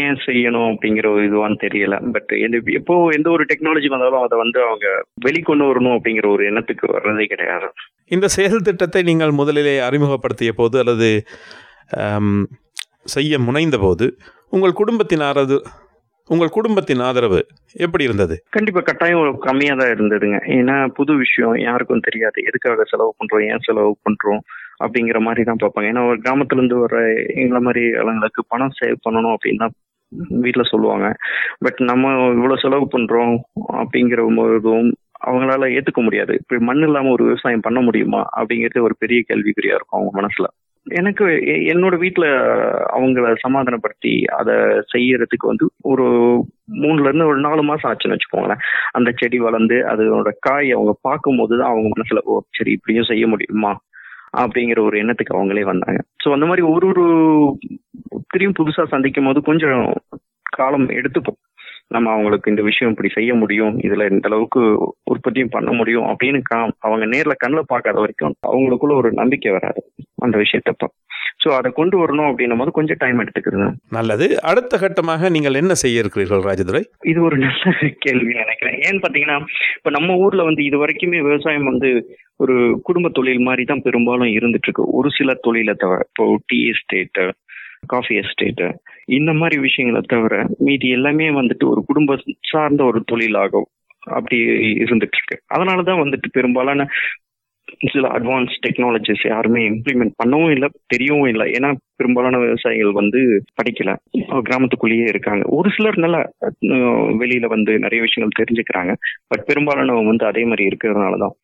ஏன் 0.00 0.18
செய்யணும் 0.24 0.68
அப்படிங்கிற 0.72 1.06
ஒரு 1.14 1.22
இதுவான்னு 1.28 1.56
தெரியல. 1.64 1.94
பட் 2.14 2.32
எந்த 2.44 2.56
எப்போ 2.80 2.94
எந்த 3.08 3.28
ஒரு 3.30 3.44
டெக்னாலஜி 3.50 3.88
வந்தாலும் 3.94 4.24
அதை 4.26 4.36
வந்து 4.38 4.58
அவங்க 4.62 4.86
வெளிக்கொண்டு 5.26 5.68
வரணும் 5.70 5.96
அப்படிங்கிற 5.96 6.28
ஒரு 6.34 6.44
எண்ணத்துக்கு 6.50 6.92
வர்றதே 6.92 7.26
கிடையாது. 7.32 7.68
இந்த 8.06 8.26
செயல் 8.36 8.66
திட்டத்தை 8.68 9.02
நீங்கள் 9.02 9.38
முதலிலே 9.40 9.74
அறிமுகப்படுத்திய 9.88 10.52
போது 10.52 10.78
அல்லது 10.82 11.10
செய்ய 13.04 13.38
முனைந்தபோது 13.38 14.06
உங்கள் 14.48 14.72
குடும்பத்தின் 14.72 15.20
ஆதரவு 15.20 15.62
உங்கள் 16.30 16.48
குடும்பத்தின் 16.48 17.00
ஆதரவு 17.00 17.46
எப்படி 17.72 18.04
இருந்தது? 18.04 18.42
கண்டிப்பா 18.50 18.80
கட்டாயம் 18.80 19.38
கம்மியா 19.38 19.74
தான் 19.74 19.88
இருந்ததுங்க. 19.88 20.38
ஏன்னா 20.46 20.88
புது 20.88 21.14
விஷயம் 21.14 21.58
யாருக்கும் 21.58 22.00
தெரியாது. 22.00 22.42
எதுக்காக 22.42 22.84
செலவு 22.84 23.14
பண்றோம்? 23.18 23.44
ஏன் 23.50 23.64
செலவு 23.64 23.96
பண்றோம்? 24.08 24.40
அப்படிங்கிற 24.84 25.20
மாதிரி 25.20 25.44
தான் 25.44 25.60
பார்ப்பாங்க. 25.62 25.90
ஏன்னா 25.92 26.08
ஒரு 26.08 26.18
கிராமத்துல 26.18 26.56
இருந்து 26.56 26.76
வர 26.76 27.12
எங்களை 27.34 27.60
மாதிரி 27.60 27.96
ஆளுங்களுக்கு 27.96 28.44
பணம் 28.48 28.76
சேவ் 28.82 28.96
பண்ணணும் 29.08 29.34
அப்படின்னு 29.34 29.56
தான் 29.56 29.76
வீட்டுல 30.42 30.64
சொல்லுவாங்க. 30.70 31.14
பட் 31.58 31.80
நம்ம 31.80 32.32
இவ்வளவு 32.32 32.60
செலவு 32.60 32.88
பண்றோம் 32.98 33.36
அப்படிங்கிற 33.56 34.34
போதும் 34.36 34.92
அவங்களால 35.26 35.68
ஏத்துக்க 35.74 36.02
முடியாது. 36.02 36.34
இப்படி 36.34 36.64
மண் 36.64 36.82
இல்லாம 36.82 37.10
ஒரு 37.10 37.24
விவசாயம் 37.24 37.60
பண்ண 37.60 37.80
முடியுமா? 37.80 38.28
அப்படிங்கிறது 38.36 38.80
ஒரு 38.80 38.96
பெரிய 38.98 39.22
கேள்விக்குறியா 39.28 39.76
இருக்கும் 39.78 40.00
அவங்க 40.00 40.22
மனசுல. 40.22 40.46
எனக்கு 40.86 41.24
எ- 41.46 41.74
என்னோட 41.74 41.94
வீட்டுல 41.98 42.26
அவங்கள 42.92 43.34
சமாதானப்படுத்தி 43.40 44.24
அதை 44.32 44.54
செய்யறதுக்கு 44.94 45.46
வந்து 45.46 45.70
ஒரு 45.82 46.06
மூணுல 46.72 47.00
இருந்து 47.00 47.26
ஒரு 47.26 47.40
நாலு 47.40 47.62
மாசம் 47.62 47.90
ஆச்சுன்னு 47.90 48.16
வச்சுக்கோங்களேன். 48.16 48.62
அந்த 48.92 49.12
செடி 49.16 49.38
வளர்ந்து 49.38 49.74
அதோட 49.74 50.30
காய் 50.40 50.72
அவங்க 50.72 50.98
பார்க்கும்போது 51.00 51.58
தான் 51.58 51.70
அவங்க 51.70 51.88
மனசுல 51.88 52.18
ஓ 52.24 52.40
சரி 52.50 52.70
இப்படியும் 52.70 53.04
செய்ய 53.04 53.26
முடியுமா? 53.26 53.72
அப்படிங்கிற 54.36 54.80
ஒரு 54.80 55.02
எண்ணத்துக்கு 55.02 55.34
அவங்களே 55.34 55.60
வந்தாங்க. 55.60 56.00
ஸோ 56.24 56.32
அந்த 56.32 56.46
மாதிரி 56.46 56.66
ஒரு 56.66 56.86
ஒரு 56.86 57.04
திரும்பி 58.28 58.62
புதுசா 58.62 58.88
சந்திக்கும் 58.88 59.24
போது 59.24 59.42
கொஞ்சம் 59.42 59.94
காலம் 60.50 60.88
எடுத்துப்போம். 60.90 61.40
நம்ம 61.88 62.10
அவங்களுக்கு 62.10 62.50
இந்த 62.50 62.62
விஷயம் 62.62 62.92
இப்படி 62.92 63.08
செய்ய 63.14 63.34
முடியும் 63.34 63.78
இதுல 63.78 64.10
இந்த 64.10 64.28
அளவுக்கு 64.28 64.60
உற்பத்தியும் 65.04 65.48
பண்ண 65.48 65.72
முடியும் 65.72 66.04
அப்படின்னு 66.04 66.42
கா- 66.50 66.72
அவங்க 66.78 67.06
நேர்ல 67.06 67.32
கண்ணில் 67.36 67.62
பார்க்காத 67.66 67.98
வரைக்கும் 67.98 68.34
அவங்களுக்குள்ள 68.46 68.94
ஒரு 68.96 69.12
நம்பிக்கை 69.12 69.52
வராது. 69.52 69.80
அந்த 70.26 70.36
விஷயத்தப்ப 70.44 70.88
ஸோ 71.42 71.48
அதை 71.56 71.68
கொண்டு 71.78 71.96
வரணும் 72.00 72.28
அப்படின்னும் 72.28 72.60
போது 72.60 72.70
கொஞ்சம் 72.76 72.98
டைம் 73.00 73.20
எடுத்துக்கிறது 73.22 73.66
நல்லது. 73.96 74.26
அடுத்த 74.50 74.78
கட்டமாக 74.82 75.30
நீங்கள் 75.34 75.58
என்ன 75.60 75.72
செய்ய 75.82 76.02
இருக்கிறீர்கள் 76.02 76.44
ராஜதுரை? 76.46 76.82
இது 77.10 77.18
ஒரு 77.28 77.36
நல்ல 77.44 77.72
கேள்வி 78.04 78.32
நினைக்கிறேன். 78.42 78.76
ஏன்னு 78.86 79.02
பாத்தீங்கன்னா 79.04 79.36
இப்ப 79.78 79.90
நம்ம 79.96 80.16
ஊர்ல 80.24 80.44
வந்து 80.48 80.62
இது 80.68 80.78
வரைக்குமே 80.82 81.20
விவசாயம் 81.28 81.70
வந்து 81.70 81.90
ஒரு 82.44 82.54
குடும்ப 82.88 83.10
தொழில் 83.18 83.46
மாதிரி 83.48 83.64
தான் 83.70 83.84
பெரும்பாலும் 83.86 84.34
இருந்துட்டு 84.38 84.68
இருக்கு. 84.68 84.86
ஒரு 84.98 85.10
சில 85.18 85.34
தொழிலை 85.46 85.74
தவிர 85.84 86.00
இப்போ 86.08 86.26
டீ 86.52 86.60
எஸ்டேட் 86.72 87.20
காஃபி 87.92 88.14
எஸ்டேட் 88.22 88.64
இந்த 89.18 89.30
மாதிரி 89.40 89.56
விஷயங்களை 89.66 90.02
தவிர 90.14 90.34
மீதி 90.66 90.88
எல்லாமே 90.98 91.26
வந்துட்டு 91.40 91.64
ஒரு 91.72 91.80
குடும்ப 91.90 92.18
சார்ந்த 92.52 92.82
ஒரு 92.90 93.00
தொழிலாகும் 93.12 93.68
அப்படி 94.18 94.38
இருந்துட்டு 94.84 95.18
இருக்கு. 95.18 95.36
அதனாலதான் 95.54 96.02
வந்துட்டு 96.02 96.28
பெரும்பாலான 96.38 96.86
சில 97.92 98.04
அட்வான்ஸ் 98.16 98.54
டெக்னாலஜிஸ் 98.64 99.24
யாருமே 99.32 99.60
இம்ப்ளிமெண்ட் 99.70 100.14
பண்ணவும் 100.20 100.52
இல்லை 100.54 100.68
தெரியவும் 100.92 101.28
இல்லை. 101.32 101.46
ஏன்னா 101.56 101.70
பெரும்பாலான 102.00 102.38
விவசாயிகள் 102.44 102.98
வந்து 103.00 103.20
படிக்கல. 103.58 103.90
கிராமத்துக்குள்ளேயே 104.48 105.06
இருக்காங்க. 105.12 105.44
ஒரு 105.58 105.70
சிலர் 105.76 106.02
நல்லா 106.04 106.20
வெளியில 107.22 107.48
வந்து 107.54 107.74
நிறைய 107.84 108.00
விஷயங்கள் 108.06 108.38
தெரிஞ்சுக்கிறாங்க. 108.40 108.94
பட் 109.32 109.46
பெரும்பாலானவங்க 109.50 110.12
வந்து 110.12 110.26
அதே 110.30 110.44
மாதிரி 110.52 110.68
இருக்கிறதுனால 110.70 111.20
தான் 111.24 111.36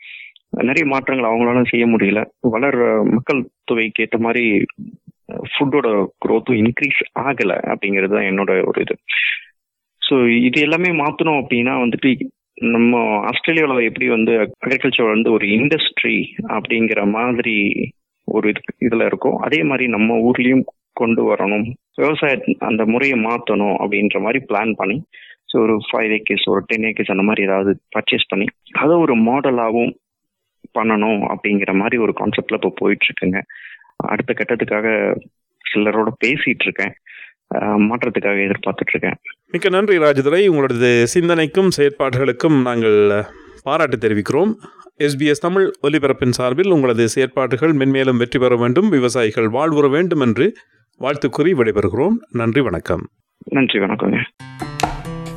நிறைய 0.69 0.85
மாற்றங்கள் 0.93 1.31
அவங்களால 1.31 1.64
செய்ய 1.73 1.85
முடியல. 1.87 2.23
வளர்ற 2.55 2.85
மக்கள் 3.14 3.40
தொகைக்கு 3.71 4.05
ஏற்ற 4.05 4.19
மாதிரி 4.27 4.45
ஃபுட்டோட 5.53 5.88
க்ரோத்தும் 6.25 6.61
இன்க்ரீஸ் 6.62 7.03
ஆகலை 7.27 7.59
அப்படிங்கிறது 7.73 8.14
தான் 8.16 8.29
என்னோட 8.31 8.53
ஒரு 8.71 8.79
இது. 8.87 8.95
ஸோ 10.03 10.14
இது 10.49 10.59
எல்லாமே 10.66 10.90
மாற்றணும் 11.03 11.40
அப்படின்னா 11.40 11.75
வந்துட்டு 11.83 12.11
நம்ம 12.61 13.20
ஆஸ்திரேலியாவில் 13.20 13.85
எப்படி 13.85 14.09
வந்து 14.09 14.33
அக்ரிகல்ச்சர் 14.33 15.11
வந்து 15.11 15.33
ஒரு 15.33 15.46
இண்டஸ்ட்ரி 15.46 16.25
அப்படிங்கிற 16.49 17.11
மாதிரி 17.11 17.75
ஒரு 18.25 18.51
இது- 18.51 18.87
இதுல 18.87 19.05
இருக்கும் 19.05 19.37
அதே 19.37 19.62
மாதிரி 19.62 19.88
நம்ம 19.88 20.31
ஊர்லயும் 20.31 20.64
கொண்டு 20.92 21.35
வரணும். 21.35 21.73
விவசாய 21.96 22.44
அந்த 22.59 22.85
முறையை 22.87 23.20
மாத்தணும் 23.20 23.77
அப்படின்ற 23.81 24.20
மாதிரி 24.20 24.44
பிளான் 24.49 24.73
பண்ணி 24.73 25.03
ஸோ 25.53 25.59
ஒரு 25.59 25.81
ஃபைவ் 25.92 26.11
ஏக்கர்ஸ் 26.11 26.44
ஒரு 26.44 26.62
டென் 26.66 26.92
ஏக்கர்ஸ் 26.92 27.11
அந்த 27.11 27.23
மாதிரி 27.23 27.46
ஏதாவது 27.46 27.81
பர்ச்சேஸ் 27.96 28.29
பண்ணி 28.29 28.44
அதை 28.73 28.96
ஒரு 28.96 29.16
மாடலாகவும் 29.16 29.96
பண்ணணும் 30.79 31.35
அப்படிங்கிற 31.35 31.75
மாதிரி 31.75 31.96
ஒரு 31.96 32.12
கான்செப்ட்ல 32.20 32.55
இப்போ 32.55 32.73
போயிட்டு 32.77 33.07
இருக்குங்க. 33.07 33.40
அடுத்த 33.96 34.35
கட்டத்துக்காக 34.35 35.16
சிலரோட 35.75 36.07
பேசிட்டு 36.25 36.64
இருக்கேன். 36.64 36.92
மாற்றத்துக்காக 37.54 38.20
எதிர்பார்த்துட்டு 38.20 38.86
இருக்கேன் 38.86 39.14
மிக்க 39.50 39.68
நன்றி 39.68 39.98
ராஜதுரை. 39.98 40.46
உங்களது 40.46 41.06
சிந்தனைக்கும் 41.06 41.70
செயற்பாடுகளுக்கும் 41.76 42.60
நாங்கள் 42.60 43.24
பாராட்டு 43.62 43.96
தெரிவிக்கிறோம். 43.96 44.54
எஸ்பிஎஸ் 44.98 45.30
தமிழ் 45.30 45.72
ஒலிபரப்பின் 45.82 46.30
சார்பில் 46.30 46.70
உங்களது 46.70 47.08
செயற்பாடுகள் 47.08 47.72
மென்மேலும் 47.72 48.16
வெற்றி 48.16 48.38
பெற 48.38 48.56
வேண்டும் 48.56 48.88
விவசாயிகள் 48.88 49.44
வாழ்வுற 49.44 49.90
வேண்டும் 49.90 50.20
என்று 50.20 50.56
வாழ்த்து 50.96 51.30
கூறி 51.30 51.52
விடைபெறுகிறோம். 51.52 52.14
நன்றி 52.30 52.60
வணக்கம். 52.60 53.08
நன்றி 53.44 53.78
வணக்கங்க. 53.78 54.16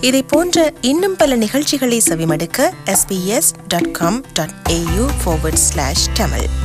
இதை 0.02 0.24
போன்ற 0.28 0.74
இன்னும் 0.82 1.16
பல 1.18 1.36
நிகழ்ச்சிகளை 1.36 2.02
செவிமடுக்க 2.10 2.72
sbs.com.au 2.86 5.10
forward 5.26 5.58
slash 5.76 6.20
tamil. 6.20 6.63